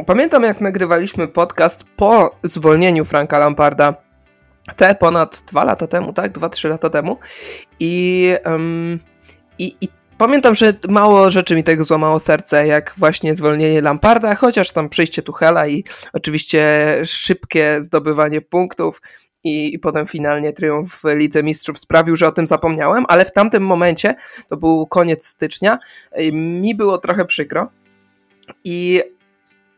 Pamiętam 0.06 0.44
jak 0.44 0.62
nagrywaliśmy 0.62 1.28
podcast 1.28 1.84
po 1.96 2.36
zwolnieniu 2.44 3.06
Franka 3.06 3.40
Lamparda 3.40 4.09
te 4.76 4.96
ponad 4.96 5.44
dwa 5.48 5.64
lata 5.64 5.88
temu, 5.88 6.14
tak? 6.14 6.32
Dwa, 6.32 6.50
trzy 6.50 6.70
lata 6.70 6.90
temu. 6.90 7.18
I, 7.80 8.34
um, 8.46 9.00
i, 9.60 9.76
i 9.82 9.88
Pamiętam, 10.20 10.56
że 10.56 10.74
mało 10.90 11.32
rzeczy 11.32 11.56
mi 11.56 11.64
tego 11.64 11.84
złamało 11.84 12.20
serce, 12.20 12.68
jak 12.68 12.94
właśnie 12.98 13.36
zwolnienie 13.36 13.82
Lamparda, 13.82 14.36
chociaż 14.36 14.72
tam 14.72 14.90
przyjście 14.90 15.22
Tuchela 15.22 15.68
i 15.68 15.84
oczywiście 16.14 16.62
szybkie 17.06 17.78
zdobywanie 17.80 18.42
punktów 18.42 19.02
i, 19.44 19.74
i 19.74 19.80
potem 19.80 20.06
finalnie 20.08 20.54
triumf 20.54 21.02
w 21.02 21.04
Lidze 21.16 21.44
Mistrzów 21.44 21.80
sprawił, 21.80 22.16
że 22.16 22.28
o 22.28 22.32
tym 22.32 22.48
zapomniałem, 22.48 23.06
ale 23.08 23.26
w 23.26 23.32
tamtym 23.32 23.64
momencie, 23.64 24.16
to 24.50 24.58
był 24.58 24.88
koniec 24.88 25.26
stycznia, 25.26 25.80
mi 26.34 26.76
było 26.76 26.98
trochę 26.98 27.26
przykro 27.26 27.70
i 28.64 29.02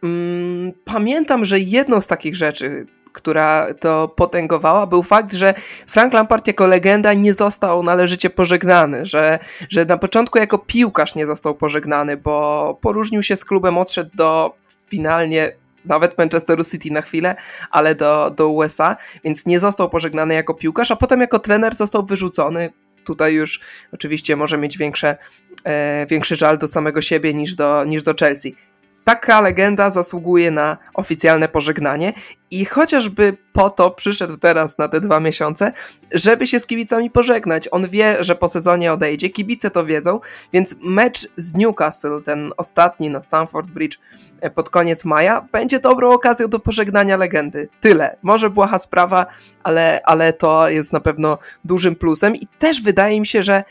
mm, 0.04 0.72
pamiętam, 0.86 1.46
że 1.46 1.60
jedną 1.60 2.02
z 2.02 2.08
takich 2.08 2.36
rzeczy, 2.36 2.86
która 3.14 3.74
to 3.74 4.08
potęgowała, 4.08 4.88
był 4.88 5.04
fakt, 5.04 5.34
że 5.34 5.54
Frank 5.88 6.14
Lampard 6.14 6.48
jako 6.48 6.68
legenda 6.68 7.14
nie 7.14 7.34
został 7.34 7.84
należycie 7.84 8.30
pożegnany, 8.30 9.06
że, 9.06 9.40
że 9.70 9.86
na 9.86 9.98
początku 9.98 10.38
jako 10.38 10.58
piłkarz 10.58 11.16
nie 11.16 11.26
został 11.26 11.56
pożegnany, 11.56 12.18
bo 12.18 12.78
poróżnił 12.82 13.24
się 13.24 13.36
z 13.36 13.46
klubem, 13.46 13.78
odszedł 13.78 14.10
do 14.14 14.56
finalnie 14.88 15.56
nawet 15.86 16.18
Manchesteru 16.18 16.64
City 16.64 16.92
na 16.92 17.02
chwilę, 17.02 17.36
ale 17.72 17.96
do, 17.96 18.34
do 18.38 18.50
USA, 18.50 18.98
więc 19.24 19.46
nie 19.46 19.60
został 19.60 19.90
pożegnany 19.90 20.34
jako 20.34 20.54
piłkarz, 20.54 20.92
a 20.92 20.96
potem 20.96 21.22
jako 21.22 21.40
trener 21.40 21.76
został 21.76 22.06
wyrzucony. 22.06 22.70
Tutaj 23.04 23.34
już 23.34 23.62
oczywiście 23.94 24.36
może 24.36 24.58
mieć 24.58 24.78
większe, 24.78 25.18
e, 25.64 26.06
większy 26.06 26.36
żal 26.36 26.58
do 26.58 26.68
samego 26.68 27.02
siebie 27.02 27.34
niż 27.34 27.56
do, 27.56 27.86
niż 27.86 28.04
do 28.04 28.14
Chelsea 28.20 28.56
taka 29.04 29.42
legenda 29.42 29.90
zasługuje 29.90 30.52
na 30.52 30.78
oficjalne 30.94 31.48
pożegnanie 31.48 32.14
i 32.52 32.66
chociażby 32.66 33.38
po 33.54 33.70
to 33.70 33.92
przyszedł 33.92 34.38
teraz 34.38 34.78
na 34.78 34.88
te 34.88 35.02
dwa 35.02 35.20
miesiące, 35.20 35.72
żeby 36.12 36.48
się 36.48 36.60
z 36.60 36.66
kibicami 36.66 37.12
pożegnać. 37.12 37.68
On 37.72 37.88
wie, 37.88 38.24
że 38.24 38.36
po 38.36 38.48
sezonie 38.48 38.94
odejdzie, 38.94 39.30
kibice 39.30 39.72
to 39.72 39.86
wiedzą, 39.86 40.20
więc 40.54 40.76
mecz 40.84 41.28
z 41.38 41.56
Newcastle, 41.56 42.22
ten 42.26 42.52
ostatni 42.58 43.10
na 43.10 43.22
Stamford 43.22 43.70
Bridge 43.70 44.00
e, 44.42 44.50
pod 44.50 44.70
koniec 44.70 45.06
maja, 45.06 45.48
będzie 45.52 45.80
dobrą 45.80 46.12
okazją 46.12 46.48
do 46.48 46.60
pożegnania 46.60 47.18
legendy. 47.18 47.70
Tyle. 47.82 48.18
Może 48.22 48.50
błaha 48.50 48.78
sprawa, 48.78 49.26
ale, 49.64 50.02
ale 50.06 50.34
to 50.34 50.70
jest 50.70 50.94
na 50.94 51.00
pewno 51.00 51.38
dużym 51.66 51.96
plusem 51.96 52.36
i 52.36 52.48
też 52.60 52.82
wydaje 52.82 53.20
mi 53.20 53.28
się, 53.28 53.44
że 53.44 53.64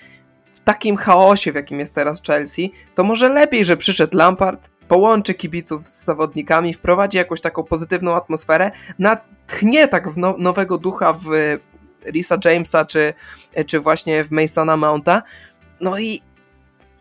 w 0.52 0.60
takim 0.60 0.96
chaosie, 0.96 1.52
w 1.52 1.54
jakim 1.54 1.80
jest 1.80 1.94
teraz 1.94 2.22
Chelsea, 2.22 2.72
to 2.94 3.04
może 3.04 3.28
lepiej, 3.28 3.64
że 3.64 3.76
przyszedł 3.76 4.16
Lampard, 4.16 4.70
połączy 4.90 5.34
kibiców 5.34 5.88
z 5.88 6.04
zawodnikami, 6.04 6.74
wprowadzi 6.74 7.18
jakąś 7.18 7.40
taką 7.40 7.64
pozytywną 7.64 8.16
atmosferę, 8.16 8.70
natchnie 8.98 9.88
tak 9.88 10.16
no, 10.16 10.34
nowego 10.38 10.78
ducha 10.78 11.12
w 11.12 11.26
Risa 12.06 12.38
Jamesa, 12.44 12.84
czy, 12.84 13.14
czy 13.66 13.80
właśnie 13.80 14.24
w 14.24 14.30
Masona 14.30 14.76
Mounta, 14.76 15.22
no 15.80 15.98
i 15.98 16.22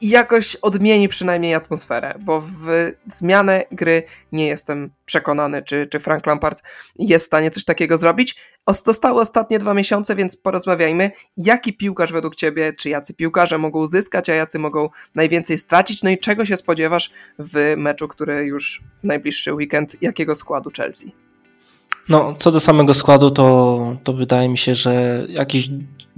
i 0.02 0.10
jakoś 0.10 0.56
odmieni 0.56 1.10
przynajmniej 1.10 1.56
atmosferę, 1.56 2.16
bo 2.20 2.42
w 2.42 2.92
zmianę 3.12 3.66
gry 3.72 4.04
nie 4.32 4.48
jestem 4.48 4.92
przekonany, 5.06 5.64
czy, 5.64 5.88
czy 5.88 6.00
Frank 6.00 6.26
Lampard 6.26 6.64
jest 6.96 7.26
w 7.26 7.28
stanie 7.28 7.52
coś 7.52 7.66
takiego 7.66 7.98
zrobić. 7.98 8.36
Zostały 8.74 9.22
ostatnie 9.22 9.60
dwa 9.60 9.74
miesiące, 9.74 10.16
więc 10.16 10.38
porozmawiajmy, 10.38 11.12
jaki 11.38 11.74
piłkarz 11.74 12.12
według 12.12 12.36
Ciebie, 12.36 12.74
czy 12.74 12.90
jacy 12.90 13.14
piłkarze 13.14 13.58
mogą 13.58 13.88
zyskać, 13.88 14.30
a 14.30 14.34
jacy 14.34 14.60
mogą 14.60 14.90
najwięcej 15.16 15.58
stracić, 15.58 16.04
no 16.04 16.10
i 16.10 16.18
czego 16.18 16.46
się 16.46 16.58
spodziewasz 16.58 17.12
w 17.40 17.74
meczu, 17.78 18.08
który 18.08 18.44
już 18.44 18.84
w 19.02 19.04
najbliższy 19.04 19.54
weekend, 19.54 20.02
jakiego 20.02 20.36
składu 20.36 20.72
Chelsea? 20.78 21.12
No, 22.10 22.36
co 22.38 22.52
do 22.52 22.60
samego 22.60 22.94
składu, 22.94 23.32
to, 23.32 23.98
to 24.04 24.14
wydaje 24.14 24.50
mi 24.50 24.58
się, 24.58 24.76
że 24.76 25.26
jakichś 25.30 25.70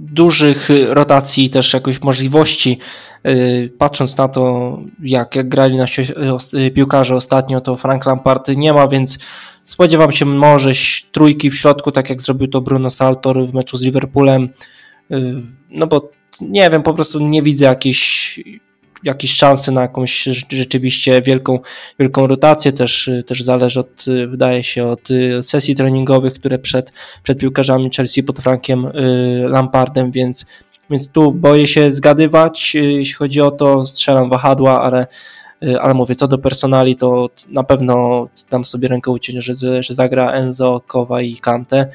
dużych 0.02 0.68
rotacji, 0.88 1.50
też 1.50 1.72
jakoś 1.72 2.02
możliwości, 2.02 2.78
yy, 3.24 3.72
patrząc 3.78 4.16
na 4.16 4.28
to, 4.28 4.78
jak, 5.02 5.36
jak 5.36 5.48
grali 5.48 5.76
nasi 5.76 6.02
piłkarze 6.74 7.16
ostatnio, 7.16 7.60
to 7.60 7.76
Frank 7.76 8.06
Lampard 8.06 8.48
nie 8.48 8.72
ma, 8.72 8.88
więc 8.88 9.18
spodziewam 9.64 10.12
się 10.12 10.24
może 10.24 10.70
trójki 11.12 11.50
w 11.50 11.56
środku, 11.56 11.92
tak 11.92 12.10
jak 12.10 12.22
zrobił 12.22 12.48
to 12.48 12.60
Bruno 12.60 12.90
Saltor 12.90 13.46
w 13.46 13.54
meczu 13.54 13.76
z 13.76 13.82
Liverpoolem, 13.82 14.48
no 15.70 15.86
bo 15.86 16.10
nie 16.40 16.70
wiem, 16.70 16.82
po 16.82 16.94
prostu 16.94 17.20
nie 17.20 17.42
widzę 17.42 17.64
jakiejś 17.64 18.40
jakieś 19.04 19.34
szanse 19.34 19.72
na 19.72 19.80
jakąś 19.80 20.28
rzeczywiście 20.48 21.22
wielką, 21.22 21.58
wielką 21.98 22.26
rotację. 22.26 22.72
Też, 22.72 23.10
też 23.26 23.42
zależy 23.42 23.80
od, 23.80 24.04
wydaje 24.28 24.64
się, 24.64 24.86
od 24.86 25.08
sesji 25.42 25.74
treningowych, 25.74 26.34
które 26.34 26.58
przed, 26.58 26.92
przed 27.22 27.38
piłkarzami 27.38 27.90
Chelsea 27.96 28.22
pod 28.22 28.38
Frankiem 28.38 28.86
y, 28.86 28.92
Lampardem, 29.48 30.10
więc, 30.10 30.46
więc 30.90 31.12
tu 31.12 31.32
boję 31.32 31.66
się 31.66 31.90
zgadywać. 31.90 32.74
Jeśli 32.74 33.14
chodzi 33.14 33.40
o 33.40 33.50
to, 33.50 33.86
strzelam 33.86 34.30
wahadła, 34.30 34.82
ale 34.82 35.06
y, 35.62 35.80
ale 35.80 35.94
mówię, 35.94 36.14
co 36.14 36.28
do 36.28 36.38
personali, 36.38 36.96
to 36.96 37.30
na 37.48 37.62
pewno 37.62 38.28
dam 38.50 38.64
sobie 38.64 38.88
rękę 38.88 39.10
uciąć, 39.10 39.44
że, 39.44 39.82
że 39.82 39.94
zagra 39.94 40.32
Enzo, 40.32 40.80
Kowa 40.86 41.22
i 41.22 41.36
Kante 41.36 41.86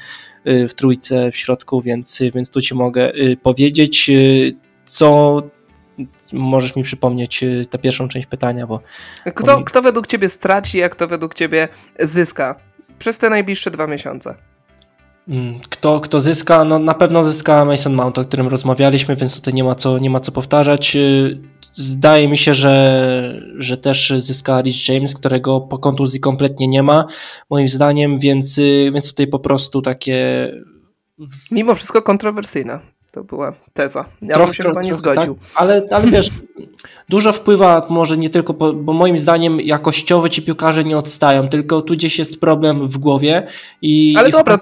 y, 0.46 0.68
w 0.68 0.74
trójce 0.74 1.32
w 1.32 1.36
środku, 1.36 1.80
więc, 1.80 2.22
więc 2.34 2.50
tu 2.50 2.60
ci 2.60 2.74
mogę 2.74 3.12
powiedzieć, 3.42 4.10
co 4.84 5.42
możesz 6.32 6.76
mi 6.76 6.82
przypomnieć 6.82 7.42
y, 7.42 7.66
tę 7.70 7.78
pierwszą 7.78 8.08
część 8.08 8.26
pytania, 8.26 8.66
bo... 8.66 8.80
Kto, 9.34 9.64
kto 9.64 9.82
według 9.82 10.06
ciebie 10.06 10.28
straci, 10.28 10.82
a 10.82 10.88
kto 10.88 11.06
według 11.06 11.34
ciebie 11.34 11.68
zyska 12.00 12.54
przez 12.98 13.18
te 13.18 13.30
najbliższe 13.30 13.70
dwa 13.70 13.86
miesiące? 13.86 14.34
Mm, 15.28 15.60
kto, 15.70 16.00
kto 16.00 16.20
zyska? 16.20 16.64
No 16.64 16.78
na 16.78 16.94
pewno 16.94 17.24
zyska 17.24 17.64
Mason 17.64 17.94
Mount, 17.94 18.18
o 18.18 18.24
którym 18.24 18.48
rozmawialiśmy, 18.48 19.16
więc 19.16 19.36
tutaj 19.36 19.54
nie 19.54 19.64
ma 19.64 19.74
co, 19.74 19.98
nie 19.98 20.10
ma 20.10 20.20
co 20.20 20.32
powtarzać. 20.32 20.96
Y, 20.96 21.40
zdaje 21.72 22.28
mi 22.28 22.38
się, 22.38 22.54
że, 22.54 23.42
że 23.58 23.76
też 23.76 24.14
zyska 24.16 24.60
Rich 24.60 24.88
James, 24.88 25.14
którego 25.14 25.60
po 25.60 25.78
kontuzji 25.78 26.20
kompletnie 26.20 26.68
nie 26.68 26.82
ma, 26.82 27.06
moim 27.50 27.68
zdaniem, 27.68 28.18
więc, 28.18 28.58
y, 28.58 28.90
więc 28.94 29.08
tutaj 29.08 29.26
po 29.26 29.38
prostu 29.38 29.82
takie. 29.82 30.50
Mimo 31.50 31.74
wszystko 31.74 32.02
kontrowersyjna. 32.02 32.80
To 33.12 33.24
była 33.24 33.52
teza. 33.72 34.04
Ja 34.22 34.34
trochę, 34.34 34.46
bym 34.46 34.54
się 34.54 34.62
chyba 34.64 34.82
nie 34.82 34.94
zgodził. 34.94 35.34
Tak? 35.34 35.52
Ale, 35.54 35.82
ale 35.90 36.06
wiesz, 36.06 36.28
dużo 37.08 37.32
wpływa 37.32 37.86
może 37.90 38.16
nie 38.16 38.30
tylko, 38.30 38.54
po, 38.54 38.72
bo 38.72 38.92
moim 38.92 39.18
zdaniem 39.18 39.60
jakościowo 39.60 40.28
ci 40.28 40.42
piłkarze 40.42 40.84
nie 40.84 40.98
odstają, 40.98 41.48
tylko 41.48 41.82
tu 41.82 41.94
gdzieś 41.94 42.18
jest 42.18 42.40
problem 42.40 42.86
w 42.86 42.98
głowie. 42.98 43.46
I, 43.82 44.14
ale 44.18 44.28
i 44.28 44.32
dobra. 44.32 44.58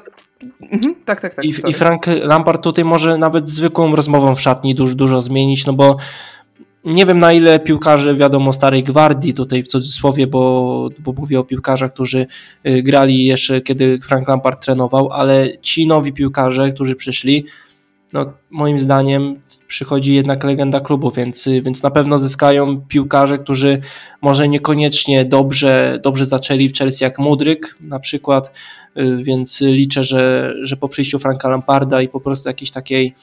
Mhm, 0.72 0.94
tak, 1.04 1.20
tak, 1.20 1.34
tak. 1.34 1.44
I, 1.44 1.48
I, 1.48 1.72
Frank 1.72 2.06
Lampard 2.06 2.62
tutaj 2.62 2.84
może 2.84 3.18
nawet 3.18 3.48
zwykłą 3.48 3.96
rozmową 3.96 4.34
w 4.34 4.40
szatni 4.40 4.74
dużo, 4.74 4.94
dużo 4.94 5.22
zmienić, 5.22 5.66
no 5.66 5.72
bo 5.72 5.96
nie 6.84 7.06
wiem 7.06 7.18
na 7.18 7.32
ile 7.32 7.60
piłkarze, 7.60 8.14
wiadomo, 8.14 8.52
starej 8.52 8.82
gwardii, 8.82 9.34
tutaj 9.34 9.62
w 9.62 9.68
cudzysłowie, 9.68 10.26
bo, 10.26 10.88
bo 10.98 11.12
mówię 11.12 11.40
o 11.40 11.44
piłkarzach, 11.44 11.92
którzy 11.92 12.26
y, 12.66 12.82
grali 12.82 13.24
jeszcze 13.24 13.60
kiedy 13.60 13.98
Frank 14.02 14.28
Lampard 14.28 14.64
trenował, 14.64 15.12
ale 15.12 15.58
ci 15.58 15.86
nowi 15.86 16.12
piłkarze, 16.12 16.72
którzy 16.72 16.94
przyszli, 16.94 17.44
no 18.16 18.32
moim 18.50 18.78
zdaniem 18.78 19.40
przychodzi 19.68 20.14
jednak 20.14 20.44
legenda 20.44 20.80
klubu, 20.80 21.10
więc, 21.10 21.48
więc 21.62 21.82
na 21.82 21.90
pewno 21.90 22.18
zyskają 22.18 22.80
piłkarze, 22.80 23.38
którzy 23.38 23.78
może 24.22 24.48
niekoniecznie 24.48 25.24
dobrze, 25.24 25.98
dobrze 26.02 26.26
zaczęli 26.26 26.68
w 26.68 26.74
Chelsea 26.78 27.04
jak 27.04 27.18
Mudryk 27.18 27.76
na 27.80 27.98
przykład, 27.98 28.52
y, 28.98 29.22
więc 29.22 29.60
liczę, 29.60 30.04
że, 30.04 30.52
że 30.62 30.76
po 30.76 30.88
przyjściu 30.88 31.18
Franka 31.18 31.48
Lamparda 31.48 32.02
i 32.02 32.08
po 32.08 32.20
prostu 32.20 32.48
jakiejś 32.48 32.70
takiej 32.70 33.14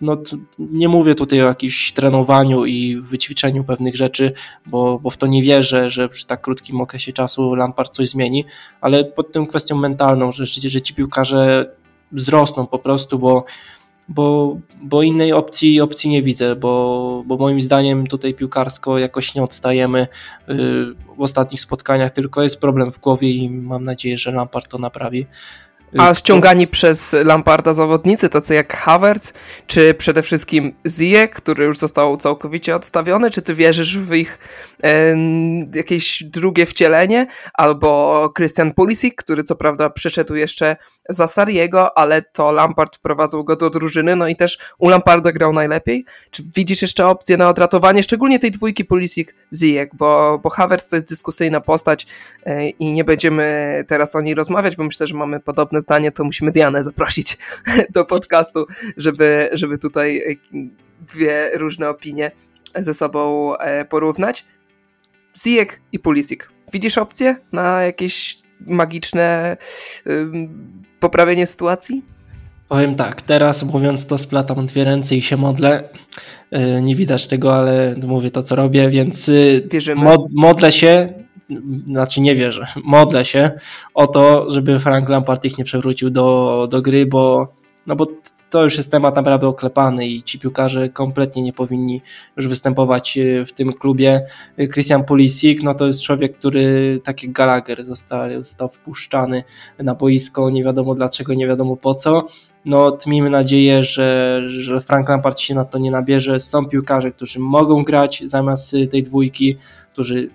no, 0.00 0.16
nie 0.58 0.88
mówię 0.88 1.14
tutaj 1.14 1.42
o 1.42 1.46
jakimś 1.46 1.92
trenowaniu 1.92 2.64
i 2.64 2.96
wyćwiczeniu 2.96 3.64
pewnych 3.64 3.96
rzeczy, 3.96 4.32
bo, 4.66 4.98
bo 4.98 5.10
w 5.10 5.16
to 5.16 5.26
nie 5.26 5.42
wierzę, 5.42 5.90
że 5.90 6.08
przy 6.08 6.26
tak 6.26 6.40
krótkim 6.40 6.80
okresie 6.80 7.12
czasu 7.12 7.54
Lampard 7.54 7.92
coś 7.92 8.08
zmieni, 8.08 8.44
ale 8.80 9.04
pod 9.04 9.32
tym 9.32 9.46
kwestią 9.46 9.76
mentalną, 9.76 10.32
że, 10.32 10.46
że 10.46 10.80
ci 10.80 10.94
piłkarze 10.94 11.70
wzrosną 12.12 12.66
po 12.66 12.78
prostu, 12.78 13.18
bo 13.18 13.44
bo, 14.10 14.56
bo 14.82 15.02
innej 15.02 15.32
opcji, 15.32 15.80
opcji 15.80 16.10
nie 16.10 16.22
widzę, 16.22 16.56
bo, 16.56 17.22
bo 17.26 17.36
moim 17.36 17.60
zdaniem 17.60 18.06
tutaj 18.06 18.34
piłkarsko 18.34 18.98
jakoś 18.98 19.34
nie 19.34 19.42
odstajemy 19.42 20.00
y, 20.00 20.54
w 21.16 21.20
ostatnich 21.20 21.60
spotkaniach, 21.60 22.10
tylko 22.10 22.42
jest 22.42 22.60
problem 22.60 22.90
w 22.90 22.98
głowie 22.98 23.30
i 23.30 23.50
mam 23.50 23.84
nadzieję, 23.84 24.18
że 24.18 24.32
Lampard 24.32 24.68
to 24.68 24.78
naprawi. 24.78 25.26
A 25.98 26.14
ściągani 26.14 26.66
przez 26.68 27.16
Lamparda 27.24 27.72
zawodnicy, 27.72 28.28
tacy 28.28 28.54
jak 28.54 28.76
Havertz, 28.76 29.32
czy 29.66 29.94
przede 29.94 30.22
wszystkim 30.22 30.74
Ziyech, 30.86 31.30
który 31.30 31.64
już 31.64 31.78
został 31.78 32.16
całkowicie 32.16 32.76
odstawiony, 32.76 33.30
czy 33.30 33.42
ty 33.42 33.54
wierzysz 33.54 33.98
w 33.98 34.14
ich 34.14 34.38
e, 34.82 35.16
jakieś 35.74 36.22
drugie 36.24 36.66
wcielenie, 36.66 37.26
albo 37.54 38.32
Christian 38.36 38.74
Pulisic, 38.74 39.14
który 39.16 39.42
co 39.42 39.56
prawda 39.56 39.90
przyszedł 39.90 40.34
jeszcze 40.34 40.76
za 41.10 41.28
Sariego, 41.28 41.98
ale 41.98 42.22
to 42.22 42.52
Lampard 42.52 42.96
wprowadzał 42.96 43.44
go 43.44 43.56
do 43.56 43.70
drużyny, 43.70 44.16
no 44.16 44.28
i 44.28 44.36
też 44.36 44.58
u 44.78 44.88
Lamparda 44.88 45.32
grał 45.32 45.52
najlepiej. 45.52 46.04
Czy 46.30 46.42
widzisz 46.56 46.82
jeszcze 46.82 47.06
opcję 47.06 47.36
na 47.36 47.48
odratowanie, 47.48 48.02
szczególnie 48.02 48.38
tej 48.38 48.50
dwójki 48.50 48.84
Pulisic-Ziyech, 48.84 49.86
bo, 49.92 50.38
bo 50.42 50.50
Havertz 50.50 50.90
to 50.90 50.96
jest 50.96 51.08
dyskusyjna 51.08 51.60
postać 51.60 52.06
e, 52.46 52.68
i 52.68 52.92
nie 52.92 53.04
będziemy 53.04 53.84
teraz 53.88 54.16
o 54.16 54.20
niej 54.20 54.34
rozmawiać, 54.34 54.76
bo 54.76 54.84
myślę, 54.84 55.06
że 55.06 55.14
mamy 55.14 55.40
podobne 55.40 55.80
zdanie, 55.80 56.12
to 56.12 56.24
musimy 56.24 56.50
Dianę 56.50 56.84
zaprosić 56.84 57.38
do 57.94 58.04
podcastu, 58.04 58.66
żeby, 58.96 59.50
żeby 59.52 59.78
tutaj 59.78 60.18
e, 60.18 60.36
dwie 61.00 61.50
różne 61.54 61.88
opinie 61.88 62.30
ze 62.76 62.94
sobą 62.94 63.54
e, 63.56 63.84
porównać. 63.84 64.46
Ziyech 65.42 65.80
i 65.92 65.98
Pulisic. 65.98 66.40
Widzisz 66.72 66.98
opcję 66.98 67.36
na 67.52 67.82
jakieś 67.82 68.42
magiczne 68.66 69.56
poprawienie 71.00 71.46
sytuacji? 71.46 72.02
Powiem 72.70 72.94
tak, 72.94 73.22
teraz 73.22 73.62
mówiąc 73.62 74.06
to 74.06 74.18
splatam 74.18 74.66
dwie 74.66 74.84
ręce 74.84 75.16
i 75.16 75.22
się 75.22 75.36
modlę. 75.36 75.82
Y, 76.56 76.82
nie 76.82 76.94
widać 76.94 77.26
tego, 77.26 77.54
ale 77.54 77.96
mówię 78.06 78.30
to, 78.30 78.42
co 78.42 78.56
robię, 78.56 78.90
więc 78.90 79.28
y, 79.28 79.68
mod, 79.96 80.20
modlę 80.34 80.72
się, 80.72 81.12
znaczy 81.86 82.20
nie 82.20 82.36
wierzę, 82.36 82.66
modlę 82.84 83.24
się 83.24 83.50
o 83.94 84.06
to, 84.06 84.50
żeby 84.50 84.78
Frank 84.78 85.08
Lampard 85.08 85.44
ich 85.44 85.58
nie 85.58 85.64
przewrócił 85.64 86.10
do, 86.10 86.68
do 86.70 86.82
gry, 86.82 87.06
bo 87.06 87.52
no 87.86 87.96
bo 87.96 88.06
to 88.50 88.64
już 88.64 88.76
jest 88.76 88.90
temat 88.90 89.16
naprawdę 89.16 89.48
oklepany 89.48 90.08
i 90.08 90.22
ci 90.22 90.38
piłkarze 90.38 90.88
kompletnie 90.88 91.42
nie 91.42 91.52
powinni 91.52 92.02
już 92.36 92.48
występować 92.48 93.18
e, 93.18 93.44
w 93.44 93.52
tym 93.52 93.72
klubie. 93.72 94.26
E, 94.56 94.68
Christian 94.68 95.04
Pulisic, 95.04 95.62
no 95.62 95.74
to 95.74 95.86
jest 95.86 96.02
człowiek, 96.02 96.38
który 96.38 97.00
tak 97.04 97.22
jak 97.22 97.32
Gallagher 97.32 97.84
został, 97.84 98.42
został 98.42 98.68
wpuszczany 98.68 99.44
na 99.78 99.94
boisko, 99.94 100.50
nie 100.50 100.64
wiadomo 100.64 100.94
dlaczego, 100.94 101.34
nie 101.34 101.46
wiadomo 101.46 101.76
po 101.76 101.94
co. 101.94 102.26
No 102.64 102.98
miejmy 103.06 103.30
nadzieję, 103.30 103.84
że, 103.84 104.40
że 104.46 104.80
Frank 104.80 105.08
Lampard 105.08 105.40
się 105.40 105.54
na 105.54 105.64
to 105.64 105.78
nie 105.78 105.90
nabierze. 105.90 106.40
Są 106.40 106.66
piłkarze, 106.66 107.12
którzy 107.12 107.38
mogą 107.38 107.84
grać 107.84 108.22
zamiast 108.24 108.76
tej 108.90 109.02
dwójki, 109.02 109.56
którzy 109.92 110.30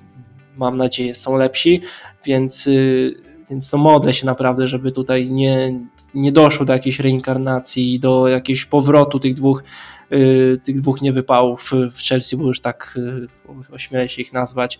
mam 0.57 0.77
nadzieję 0.77 1.15
są 1.15 1.37
lepsi, 1.37 1.81
więc 2.25 2.69
więc 3.49 3.69
to 3.69 3.77
modlę 3.77 4.13
się 4.13 4.25
naprawdę, 4.25 4.67
żeby 4.67 4.91
tutaj 4.91 5.29
nie, 5.29 5.79
nie 6.13 6.31
doszło 6.31 6.65
do 6.65 6.73
jakiejś 6.73 6.99
reinkarnacji, 6.99 7.99
do 7.99 8.27
jakiegoś 8.27 8.65
powrotu 8.65 9.19
tych 9.19 9.33
dwóch, 9.33 9.63
yy, 10.09 10.59
tych 10.63 10.81
dwóch 10.81 11.01
niewypałów 11.01 11.71
w 11.91 11.99
Chelsea, 12.09 12.37
bo 12.37 12.43
już 12.43 12.61
tak 12.61 12.93
yy, 12.95 13.27
ośmielę 13.71 14.09
się 14.09 14.21
ich 14.21 14.33
nazwać. 14.33 14.79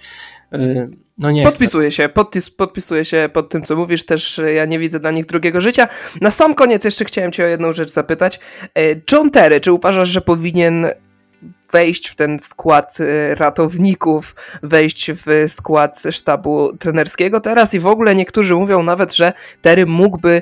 Yy, 0.52 0.90
no 1.18 1.32
nie 1.32 1.44
podpisuję 1.44 1.92
się, 1.92 2.10
podpis, 2.10 2.50
podpisuję 2.50 3.06
się 3.06 3.30
pod 3.34 3.50
tym, 3.50 3.62
co 3.62 3.76
mówisz, 3.76 4.06
też 4.06 4.42
ja 4.56 4.66
nie 4.66 4.80
widzę 4.80 5.00
dla 5.00 5.12
nich 5.12 5.26
drugiego 5.26 5.62
życia. 5.62 5.88
Na 6.22 6.32
sam 6.32 6.54
koniec 6.54 6.86
jeszcze 6.86 7.06
chciałem 7.06 7.32
cię 7.32 7.44
o 7.44 7.48
jedną 7.48 7.74
rzecz 7.74 7.92
zapytać. 7.92 8.40
Yy, 8.76 9.02
John 9.12 9.32
Terry, 9.32 9.62
czy 9.62 9.74
uważasz, 9.74 10.10
że 10.10 10.22
powinien 10.22 10.88
wejść 11.72 12.08
w 12.08 12.16
ten 12.16 12.40
skład 12.40 12.98
y, 13.00 13.36
ratowników, 13.36 14.36
wejść 14.64 15.12
w 15.12 15.46
skład 15.48 16.04
sztabu 16.12 16.78
trenerskiego 16.78 17.42
teraz 17.42 17.74
i 17.74 17.80
w 17.80 17.88
ogóle 17.88 18.16
niektórzy 18.16 18.56
mówią 18.56 18.84
nawet, 18.84 19.16
że 19.16 19.34
Terry 19.62 19.86
mógłby 19.86 20.42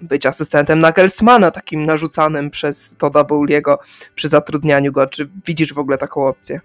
być 0.00 0.26
asystentem 0.26 0.80
Nagelsmana, 0.80 1.50
takim 1.50 1.86
narzucanym 1.86 2.50
przez 2.50 2.96
Toda 2.96 3.24
Bowliego 3.24 3.78
przy 4.14 4.28
zatrudnianiu 4.28 4.92
go. 4.92 5.06
Czy 5.06 5.28
widzisz 5.46 5.74
w 5.74 5.78
ogóle 5.78 5.98
taką 5.98 6.26
opcję? 6.26 6.60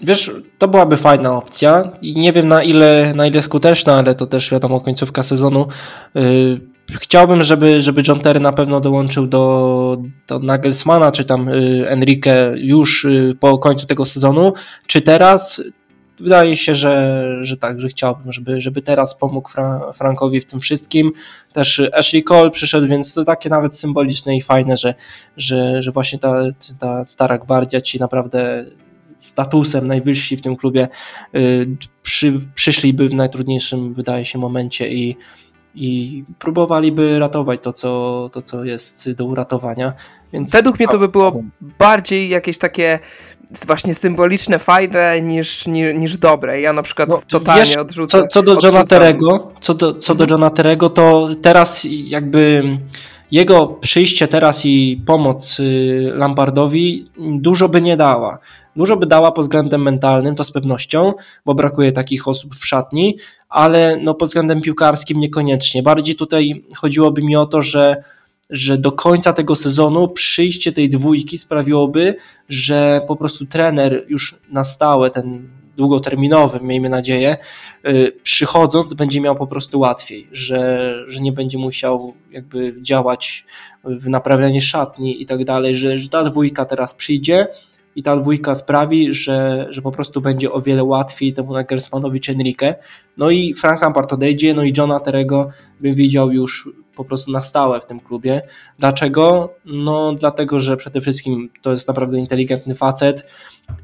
Wiesz, 0.00 0.30
to 0.58 0.68
byłaby 0.68 0.96
fajna 0.96 1.36
opcja 1.36 1.92
i 2.02 2.12
nie 2.20 2.32
wiem 2.32 2.48
na 2.48 2.62
ile, 2.62 3.14
na 3.14 3.26
ile 3.26 3.42
skuteczna, 3.42 3.98
ale 3.98 4.14
to 4.14 4.26
też 4.26 4.50
wiadomo 4.50 4.80
końcówka 4.80 5.22
sezonu. 5.22 5.66
Yy 6.14 6.75
Chciałbym, 6.92 7.42
żeby, 7.42 7.82
żeby 7.82 8.02
John 8.08 8.20
Terry 8.20 8.40
na 8.40 8.52
pewno 8.52 8.80
dołączył 8.80 9.26
do, 9.26 10.02
do 10.26 10.38
Nagelsmana, 10.38 11.12
czy 11.12 11.24
tam 11.24 11.48
y, 11.48 11.88
Enrique 11.88 12.54
już 12.56 13.04
y, 13.04 13.36
po 13.40 13.58
końcu 13.58 13.86
tego 13.86 14.04
sezonu, 14.04 14.52
czy 14.86 15.02
teraz. 15.02 15.62
Wydaje 16.20 16.56
się, 16.56 16.74
że, 16.74 17.24
że 17.40 17.56
tak, 17.56 17.80
że 17.80 17.88
chciałbym, 17.88 18.32
żeby, 18.32 18.60
żeby 18.60 18.82
teraz 18.82 19.18
pomógł 19.18 19.50
Fra 19.50 19.92
Frankowi 19.92 20.40
w 20.40 20.46
tym 20.46 20.60
wszystkim. 20.60 21.12
Też 21.52 21.82
Ashley 21.92 22.22
Cole 22.22 22.50
przyszedł, 22.50 22.86
więc 22.86 23.14
to 23.14 23.24
takie 23.24 23.48
nawet 23.50 23.76
symboliczne 23.76 24.36
i 24.36 24.42
fajne, 24.42 24.76
że, 24.76 24.94
że, 25.36 25.82
że 25.82 25.92
właśnie 25.92 26.18
ta, 26.18 26.34
ta 26.80 27.04
stara 27.04 27.38
gwardia 27.38 27.80
ci 27.80 28.00
naprawdę 28.00 28.64
statusem 29.18 29.86
najwyżsi 29.86 30.36
w 30.36 30.42
tym 30.42 30.56
klubie 30.56 30.88
y, 31.34 31.66
przy, 32.02 32.32
przyszliby 32.54 33.08
w 33.08 33.14
najtrudniejszym, 33.14 33.94
wydaje 33.94 34.24
się, 34.24 34.38
momencie 34.38 34.88
i, 34.88 35.16
i 35.76 36.24
próbowaliby 36.38 37.18
ratować 37.18 37.60
to, 37.62 37.72
co, 37.72 38.30
to, 38.32 38.42
co 38.42 38.64
jest 38.64 39.12
do 39.12 39.24
uratowania. 39.24 39.92
Więc... 40.32 40.52
Według 40.52 40.78
mnie 40.78 40.88
to 40.88 40.98
by 40.98 41.08
było 41.08 41.42
bardziej 41.78 42.28
jakieś 42.28 42.58
takie 42.58 42.98
właśnie 43.66 43.94
symboliczne, 43.94 44.58
fajne 44.58 45.20
niż, 45.20 45.66
niż, 45.66 45.94
niż 45.94 46.16
dobre. 46.16 46.60
Ja 46.60 46.72
na 46.72 46.82
przykład 46.82 47.08
no, 47.08 47.20
totalnie 47.28 47.64
wiesz, 47.64 47.76
odrzucę. 47.76 48.18
Co, 48.18 48.28
co 48.28 48.42
do 48.42 48.58
Johna 48.62 48.84
Terego, 48.84 49.52
co 49.60 49.74
do, 49.74 49.94
co 49.94 50.14
do 50.14 50.24
mhm. 50.24 50.30
Johna 50.30 50.50
Terego, 50.50 50.90
to 50.90 51.28
teraz 51.42 51.86
jakby 51.90 52.62
jego 53.30 53.66
przyjście 53.66 54.28
teraz 54.28 54.64
i 54.64 55.02
pomoc 55.06 55.60
y, 55.60 56.12
Lampardowi 56.14 57.10
dużo 57.18 57.68
by 57.68 57.82
nie 57.82 57.96
dała. 57.96 58.38
Dużo 58.76 58.96
by 58.96 59.06
dała 59.06 59.32
pod 59.32 59.44
względem 59.44 59.82
mentalnym, 59.82 60.36
to 60.36 60.44
z 60.44 60.52
pewnością, 60.52 61.12
bo 61.44 61.54
brakuje 61.54 61.92
takich 61.92 62.28
osób 62.28 62.54
w 62.54 62.66
szatni, 62.66 63.16
ale 63.48 63.96
no 64.02 64.14
pod 64.14 64.28
względem 64.28 64.60
piłkarskim 64.60 65.18
niekoniecznie. 65.18 65.82
Bardziej 65.82 66.16
tutaj 66.16 66.64
chodziłoby 66.74 67.22
mi 67.22 67.36
o 67.36 67.46
to, 67.46 67.60
że 67.60 67.96
że 68.50 68.78
do 68.78 68.92
końca 68.92 69.32
tego 69.32 69.56
sezonu 69.56 70.08
przyjście 70.08 70.72
tej 70.72 70.88
dwójki 70.88 71.38
sprawiłoby, 71.38 72.14
że 72.48 73.00
po 73.08 73.16
prostu 73.16 73.46
trener 73.46 74.04
już 74.08 74.34
na 74.50 74.64
stałe, 74.64 75.10
ten 75.10 75.48
długoterminowym, 75.76 76.66
miejmy 76.66 76.88
nadzieję, 76.88 77.36
przychodząc 78.22 78.94
będzie 78.94 79.20
miał 79.20 79.36
po 79.36 79.46
prostu 79.46 79.80
łatwiej, 79.80 80.28
że, 80.32 80.94
że 81.06 81.20
nie 81.20 81.32
będzie 81.32 81.58
musiał 81.58 82.14
jakby 82.30 82.74
działać 82.82 83.44
w 83.84 84.08
naprawianie 84.08 84.60
szatni 84.60 85.22
i 85.22 85.26
tak 85.26 85.44
dalej, 85.44 85.74
że, 85.74 85.98
że 85.98 86.08
ta 86.08 86.24
dwójka 86.24 86.64
teraz 86.64 86.94
przyjdzie 86.94 87.48
i 87.96 88.02
ta 88.02 88.16
dwójka 88.16 88.54
sprawi, 88.54 89.14
że, 89.14 89.66
że 89.70 89.82
po 89.82 89.92
prostu 89.92 90.20
będzie 90.20 90.52
o 90.52 90.60
wiele 90.60 90.84
łatwiej 90.84 91.32
temu 91.32 91.52
Nagelsmanowi 91.52 92.20
czy 92.20 92.32
Enrique. 92.32 92.74
No 93.16 93.30
i 93.30 93.54
Frank 93.54 93.82
Lampard 93.82 94.12
odejdzie, 94.12 94.54
no 94.54 94.62
i 94.62 94.72
Johna 94.76 95.00
Terego 95.00 95.48
bym 95.80 95.94
widział 95.94 96.32
już 96.32 96.68
po 96.96 97.04
prostu 97.04 97.30
na 97.30 97.42
stałe 97.42 97.80
w 97.80 97.86
tym 97.86 98.00
klubie. 98.00 98.42
Dlaczego? 98.78 99.54
No 99.64 100.12
dlatego, 100.12 100.60
że 100.60 100.76
przede 100.76 101.00
wszystkim 101.00 101.50
to 101.62 101.70
jest 101.70 101.88
naprawdę 101.88 102.18
inteligentny 102.18 102.74
facet 102.74 103.26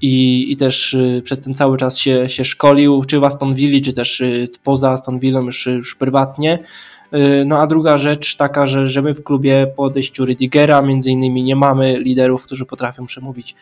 i, 0.01 0.47
i 0.53 0.57
też 0.57 0.95
y, 0.95 1.23
przez 1.25 1.41
ten 1.41 1.55
cały 1.55 1.79
czas 1.79 1.99
się, 1.99 2.29
się 2.29 2.45
szkolił, 2.45 3.05
czy 3.05 3.21
w 3.21 3.25
Aston 3.25 3.55
Villa, 3.55 3.85
czy 3.85 3.93
też 3.93 4.21
y, 4.21 4.49
poza 4.65 4.91
Aston 4.91 5.19
Villa 5.19 5.41
już, 5.41 5.67
już 5.67 5.95
prywatnie. 5.95 6.59
Y, 7.15 7.45
no 7.47 7.59
a 7.59 7.67
druga 7.67 7.99
rzecz 7.99 8.37
taka, 8.37 8.67
że, 8.67 8.87
że 8.87 9.03
my 9.03 9.15
w 9.15 9.25
klubie 9.25 9.73
po 9.77 9.83
odejściu 9.83 10.27
Rydigera 10.27 10.83
między 10.83 11.11
innymi 11.11 11.43
nie 11.43 11.57
mamy 11.57 11.99
liderów, 11.99 12.45
którzy 12.45 12.67
potrafią 12.67 13.07
przemówić 13.07 13.55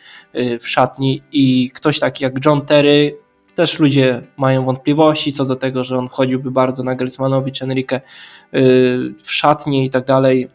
w 0.59 0.67
szatni 0.67 1.21
i 1.31 1.71
ktoś 1.73 1.99
taki 1.99 2.23
jak 2.23 2.45
John 2.45 2.61
Terry 2.61 3.17
też 3.55 3.79
ludzie 3.79 4.21
mają 4.37 4.65
wątpliwości 4.65 5.33
co 5.33 5.45
do 5.45 5.55
tego, 5.55 5.83
że 5.83 5.97
on 5.97 6.07
wchodziłby 6.07 6.51
bardzo 6.51 6.83
na 6.83 6.95
Gelsmanowi 6.95 7.51
czy 7.51 7.63
Enrique 7.63 7.93
y, 7.93 8.01
w 9.23 9.31
szatni 9.31 9.85
i 9.85 9.89
tak 9.89 10.05
dalej. 10.05 10.49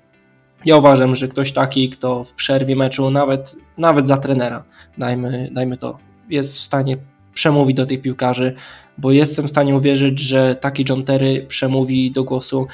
Ja 0.64 0.76
uważam, 0.76 1.14
że 1.14 1.28
ktoś 1.28 1.52
taki, 1.52 1.90
kto 1.90 2.24
w 2.24 2.34
przerwie 2.34 2.76
meczu, 2.76 3.10
nawet, 3.10 3.56
nawet 3.78 4.08
za 4.08 4.16
trenera, 4.16 4.64
dajmy, 4.98 5.50
dajmy 5.52 5.76
to, 5.76 5.98
jest 6.28 6.58
w 6.58 6.64
stanie 6.64 6.96
przemówić 7.34 7.76
do 7.76 7.86
tych 7.86 8.02
piłkarzy, 8.02 8.54
bo 8.98 9.12
jestem 9.12 9.46
w 9.46 9.50
stanie 9.50 9.76
uwierzyć, 9.76 10.20
że 10.20 10.56
taki 10.56 10.84
John 10.88 11.04
Terry 11.04 11.44
przemówi 11.48 12.10
do 12.10 12.24
głosu 12.24 12.66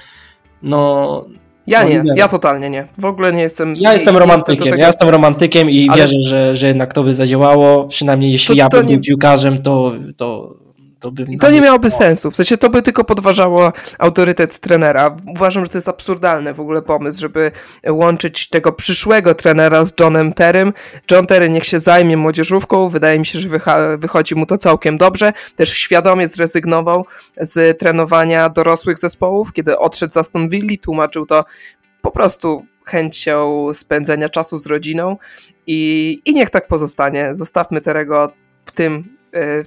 no 0.62 1.24
ja 1.66 1.84
no 1.84 1.88
nie, 1.88 2.02
ja 2.16 2.28
totalnie 2.28 2.70
nie. 2.70 2.86
W 2.98 3.04
ogóle 3.04 3.32
nie 3.32 3.42
jestem. 3.42 3.76
Ja 3.76 3.92
jestem 3.92 4.16
romantykiem. 4.16 4.54
Jestem 4.54 4.70
tego... 4.70 4.80
Ja 4.80 4.86
jestem 4.86 5.08
romantykiem 5.08 5.70
i 5.70 5.88
Ale... 5.88 6.00
wierzę, 6.00 6.20
że, 6.20 6.56
że 6.56 6.66
jednak 6.66 6.92
to 6.92 7.02
by 7.02 7.14
zadziałało. 7.14 7.84
Przynajmniej 7.84 8.32
jeśli 8.32 8.48
to, 8.48 8.58
ja 8.58 8.68
bym 8.68 8.86
nie... 8.86 8.94
był 8.94 9.02
piłkarzem, 9.02 9.62
to, 9.62 9.92
to, 10.16 10.54
to 11.02 11.10
by. 11.10 11.22
I 11.22 11.38
to 11.38 11.50
nie 11.50 11.60
miałoby 11.60 11.90
sensu. 11.90 12.30
W 12.30 12.36
sensie 12.36 12.56
to 12.56 12.70
by 12.70 12.82
tylko 12.82 13.04
podważało 13.04 13.72
autorytet 13.98 14.58
trenera. 14.58 15.16
Uważam, 15.26 15.64
że 15.64 15.68
to 15.68 15.78
jest 15.78 15.88
absurdalny 15.88 16.54
w 16.54 16.60
ogóle 16.60 16.82
pomysł, 16.82 17.20
żeby 17.20 17.52
łączyć 17.88 18.48
tego 18.48 18.72
przyszłego 18.72 19.34
trenera 19.34 19.84
z 19.84 19.92
Johnem 20.00 20.32
Terrym. 20.32 20.72
John 21.10 21.26
Terry 21.26 21.50
niech 21.50 21.64
się 21.64 21.78
zajmie 21.78 22.16
młodzieżówką. 22.16 22.88
Wydaje 22.88 23.18
mi 23.18 23.26
się, 23.26 23.40
że 23.40 23.48
wychodzi 23.98 24.34
mu 24.34 24.46
to 24.46 24.58
całkiem 24.58 24.96
dobrze. 24.96 25.32
Też 25.56 25.72
świadomie 25.72 26.28
zrezygnował 26.28 27.06
z 27.40 27.78
trenowania 27.78 28.48
dorosłych 28.48 28.98
zespołów, 28.98 29.52
kiedy 29.52 29.78
odszedł 29.78 30.12
z 30.12 30.16
Aston 30.16 30.48
Villa, 30.48 30.76
tłumaczył 30.82 31.26
to 31.26 31.44
po 32.02 32.10
prostu 32.10 32.66
chęcią 32.84 33.68
spędzenia 33.72 34.28
czasu 34.28 34.58
z 34.58 34.66
rodziną 34.66 35.16
i, 35.66 36.18
i 36.24 36.34
niech 36.34 36.50
tak 36.50 36.68
pozostanie. 36.68 37.30
Zostawmy 37.32 37.80
Terego 37.80 38.32
w 38.66 38.72
tym 38.72 39.16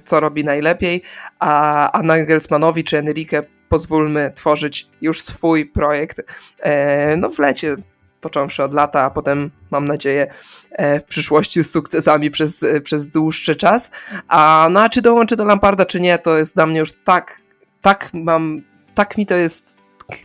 co 0.04 0.20
robi 0.20 0.44
najlepiej, 0.44 1.02
a, 1.38 1.92
a 1.92 2.02
Nagelsmanowi 2.02 2.84
czy 2.84 2.98
Enrique 2.98 3.42
pozwólmy 3.68 4.32
tworzyć 4.34 4.88
już 5.00 5.22
swój 5.22 5.66
projekt 5.66 6.20
e, 6.60 7.16
no 7.16 7.28
w 7.28 7.38
lecie, 7.38 7.76
począwszy 8.20 8.64
od 8.64 8.74
lata, 8.74 9.02
a 9.02 9.10
potem 9.10 9.50
mam 9.70 9.84
nadzieję 9.84 10.26
e, 10.70 11.00
w 11.00 11.04
przyszłości 11.04 11.64
z 11.64 11.70
sukcesami 11.70 12.30
przez, 12.30 12.64
przez 12.82 13.08
dłuższy 13.08 13.56
czas. 13.56 13.90
A, 14.28 14.68
no 14.70 14.82
a 14.82 14.88
czy 14.88 15.02
dołączy 15.02 15.36
do 15.36 15.44
Lamparda, 15.44 15.84
czy 15.84 16.00
nie, 16.00 16.18
to 16.18 16.38
jest 16.38 16.54
dla 16.54 16.66
mnie 16.66 16.80
już 16.80 16.92
tak, 16.92 17.40
tak 17.82 18.10
mam, 18.14 18.62
tak 18.94 19.18
mi 19.18 19.26
to 19.26 19.34
jest 19.34 19.76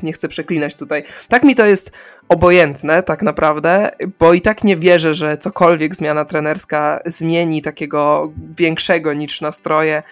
nie 0.03 0.13
chcę 0.13 0.27
przeklinać 0.27 0.75
tutaj. 0.75 1.03
Tak 1.27 1.43
mi 1.43 1.55
to 1.55 1.65
jest 1.65 1.91
obojętne 2.31 3.03
tak 3.03 3.21
naprawdę, 3.21 3.91
bo 4.19 4.33
i 4.33 4.41
tak 4.41 4.63
nie 4.63 4.77
wierzę, 4.77 5.13
że 5.13 5.37
cokolwiek 5.37 5.95
zmiana 5.95 6.25
trenerska 6.25 6.99
zmieni 7.05 7.61
takiego 7.61 8.31
większego 8.57 9.13
niż 9.13 9.41
nastroje 9.41 10.03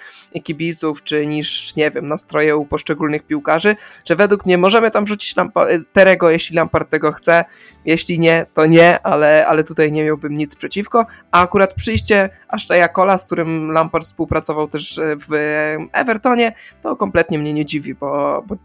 kibiców, 0.44 1.04
czy 1.04 1.28
niż, 1.28 1.76
nie 1.76 1.92
wiem, 1.92 2.08
nastroje 2.08 2.58
u 2.58 2.66
poszczególnych 2.66 3.24
piłkarzy, 3.24 3.76
że 4.06 4.16
według 4.16 4.46
mnie 4.46 4.58
możemy 4.58 4.92
tam 4.92 5.06
wrzucić 5.06 5.36
Terego, 5.94 6.30
jeśli 6.30 6.56
Lampard 6.56 6.90
tego 6.90 7.12
chce, 7.12 7.46
jeśli 7.86 8.20
nie, 8.20 8.46
to 8.54 8.66
nie, 8.66 9.02
ale, 9.02 9.48
ale 9.48 9.64
tutaj 9.64 9.92
nie 9.92 10.04
miałbym 10.04 10.34
nic 10.34 10.56
przeciwko, 10.56 11.06
a 11.32 11.42
akurat 11.42 11.74
przyjście 11.74 12.30
Ashtaya 12.48 12.90
Kola, 12.94 13.18
z 13.18 13.26
którym 13.26 13.72
Lampard 13.72 14.06
współpracował 14.06 14.68
też 14.68 15.00
w 15.28 15.34
Evertonie, 15.94 16.54
to 16.82 16.96
kompletnie 16.96 17.40
mnie 17.40 17.54
nie 17.54 17.66
dziwi, 17.66 17.96
bo, 17.96 18.44
bo 18.48 18.56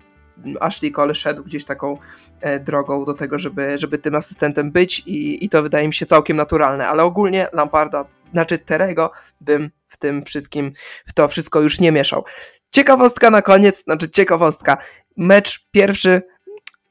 Ashley 0.61 0.92
Cole 0.92 1.14
szedł 1.14 1.44
gdzieś 1.44 1.64
taką 1.64 1.99
e, 2.40 2.61
drogą 2.61 3.05
do 3.05 3.14
tego, 3.14 3.38
żeby, 3.38 3.79
żeby 3.79 3.99
tym 3.99 4.14
asystentem 4.14 4.73
być 4.73 4.99
i, 4.99 5.44
i 5.44 5.49
to 5.49 5.62
wydaje 5.62 5.87
mi 5.87 5.94
się 5.94 6.07
całkiem 6.07 6.37
naturalne, 6.37 6.88
ale 6.88 7.03
ogólnie 7.03 7.49
Lamparda, 7.53 8.05
znaczy 8.33 8.59
Terego 8.59 9.11
bym 9.40 9.70
w 9.88 9.97
tym 9.97 10.25
wszystkim, 10.25 10.73
w 11.07 11.12
to 11.12 11.29
wszystko 11.29 11.61
już 11.61 11.81
nie 11.81 11.92
mieszał. 11.92 12.25
Ciekawostka 12.70 13.31
na 13.31 13.42
koniec, 13.42 13.85
znaczy 13.85 14.11
ciekawostka, 14.11 14.77
mecz 15.16 15.66
pierwszy 15.70 16.23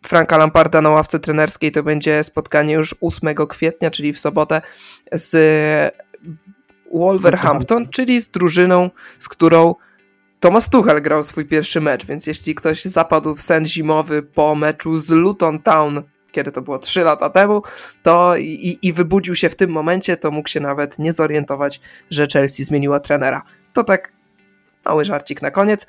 Franka 0.05 0.37
Lamparda 0.37 0.81
na 0.81 0.89
ławce 0.89 1.19
trenerskiej 1.19 1.71
to 1.71 1.83
będzie 1.83 2.23
spotkanie 2.23 2.73
już 2.73 2.95
8 3.01 3.35
kwietnia, 3.49 3.91
czyli 3.91 4.13
w 4.13 4.19
sobotę 4.19 4.61
z 5.11 5.95
Wolverhampton, 6.93 7.89
czyli 7.89 8.21
z 8.21 8.29
drużyną, 8.29 8.89
z 9.19 9.29
którą 9.29 9.75
Thomas 10.43 10.69
Tuchel 10.69 11.01
grał 11.01 11.23
swój 11.23 11.45
pierwszy 11.45 11.81
mecz, 11.81 12.05
więc 12.05 12.27
jeśli 12.27 12.55
ktoś 12.55 12.85
zapadł 12.85 13.35
w 13.35 13.41
sen 13.41 13.65
zimowy 13.65 14.23
po 14.23 14.55
meczu 14.55 14.97
z 14.97 15.09
Luton 15.09 15.59
Town, 15.59 16.03
kiedy 16.31 16.51
to 16.51 16.61
było 16.61 16.79
3 16.79 17.03
lata 17.03 17.29
temu, 17.29 17.61
to 18.01 18.37
i, 18.37 18.79
i 18.81 18.93
wybudził 18.93 19.35
się 19.35 19.49
w 19.49 19.55
tym 19.55 19.69
momencie, 19.71 20.17
to 20.17 20.31
mógł 20.31 20.49
się 20.49 20.59
nawet 20.59 20.99
nie 20.99 21.13
zorientować, 21.13 21.81
że 22.09 22.27
Chelsea 22.33 22.63
zmieniła 22.63 22.99
trenera. 22.99 23.43
To 23.73 23.83
tak 23.83 24.11
mały 24.85 25.05
żarcik 25.05 25.41
na 25.41 25.51
koniec. 25.51 25.87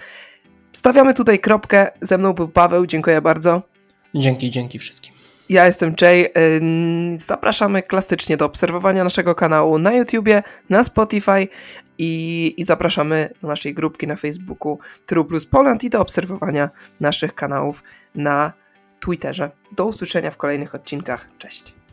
Stawiamy 0.72 1.14
tutaj 1.14 1.38
kropkę. 1.38 1.90
Ze 2.00 2.18
mną 2.18 2.32
był 2.32 2.48
Paweł, 2.48 2.86
dziękuję 2.86 3.20
bardzo. 3.20 3.62
Dzięki, 4.14 4.50
dzięki 4.50 4.78
wszystkim. 4.78 5.14
Ja 5.48 5.66
jestem 5.66 5.94
Jay. 6.00 6.32
Zapraszamy 7.18 7.82
klasycznie 7.82 8.36
do 8.36 8.46
obserwowania 8.46 9.04
naszego 9.04 9.34
kanału 9.34 9.78
na 9.78 9.92
YouTubie, 9.92 10.42
na 10.70 10.84
Spotify 10.84 11.48
i, 11.98 12.54
i 12.56 12.64
zapraszamy 12.64 13.28
do 13.42 13.48
naszej 13.48 13.74
grupki 13.74 14.06
na 14.06 14.16
Facebooku 14.16 14.78
True 15.06 15.24
Plus 15.24 15.46
Poland 15.46 15.84
i 15.84 15.90
do 15.90 16.00
obserwowania 16.00 16.70
naszych 17.00 17.34
kanałów 17.34 17.82
na 18.14 18.52
Twitterze. 19.00 19.50
Do 19.72 19.86
usłyszenia 19.86 20.30
w 20.30 20.36
kolejnych 20.36 20.74
odcinkach. 20.74 21.28
Cześć. 21.38 21.83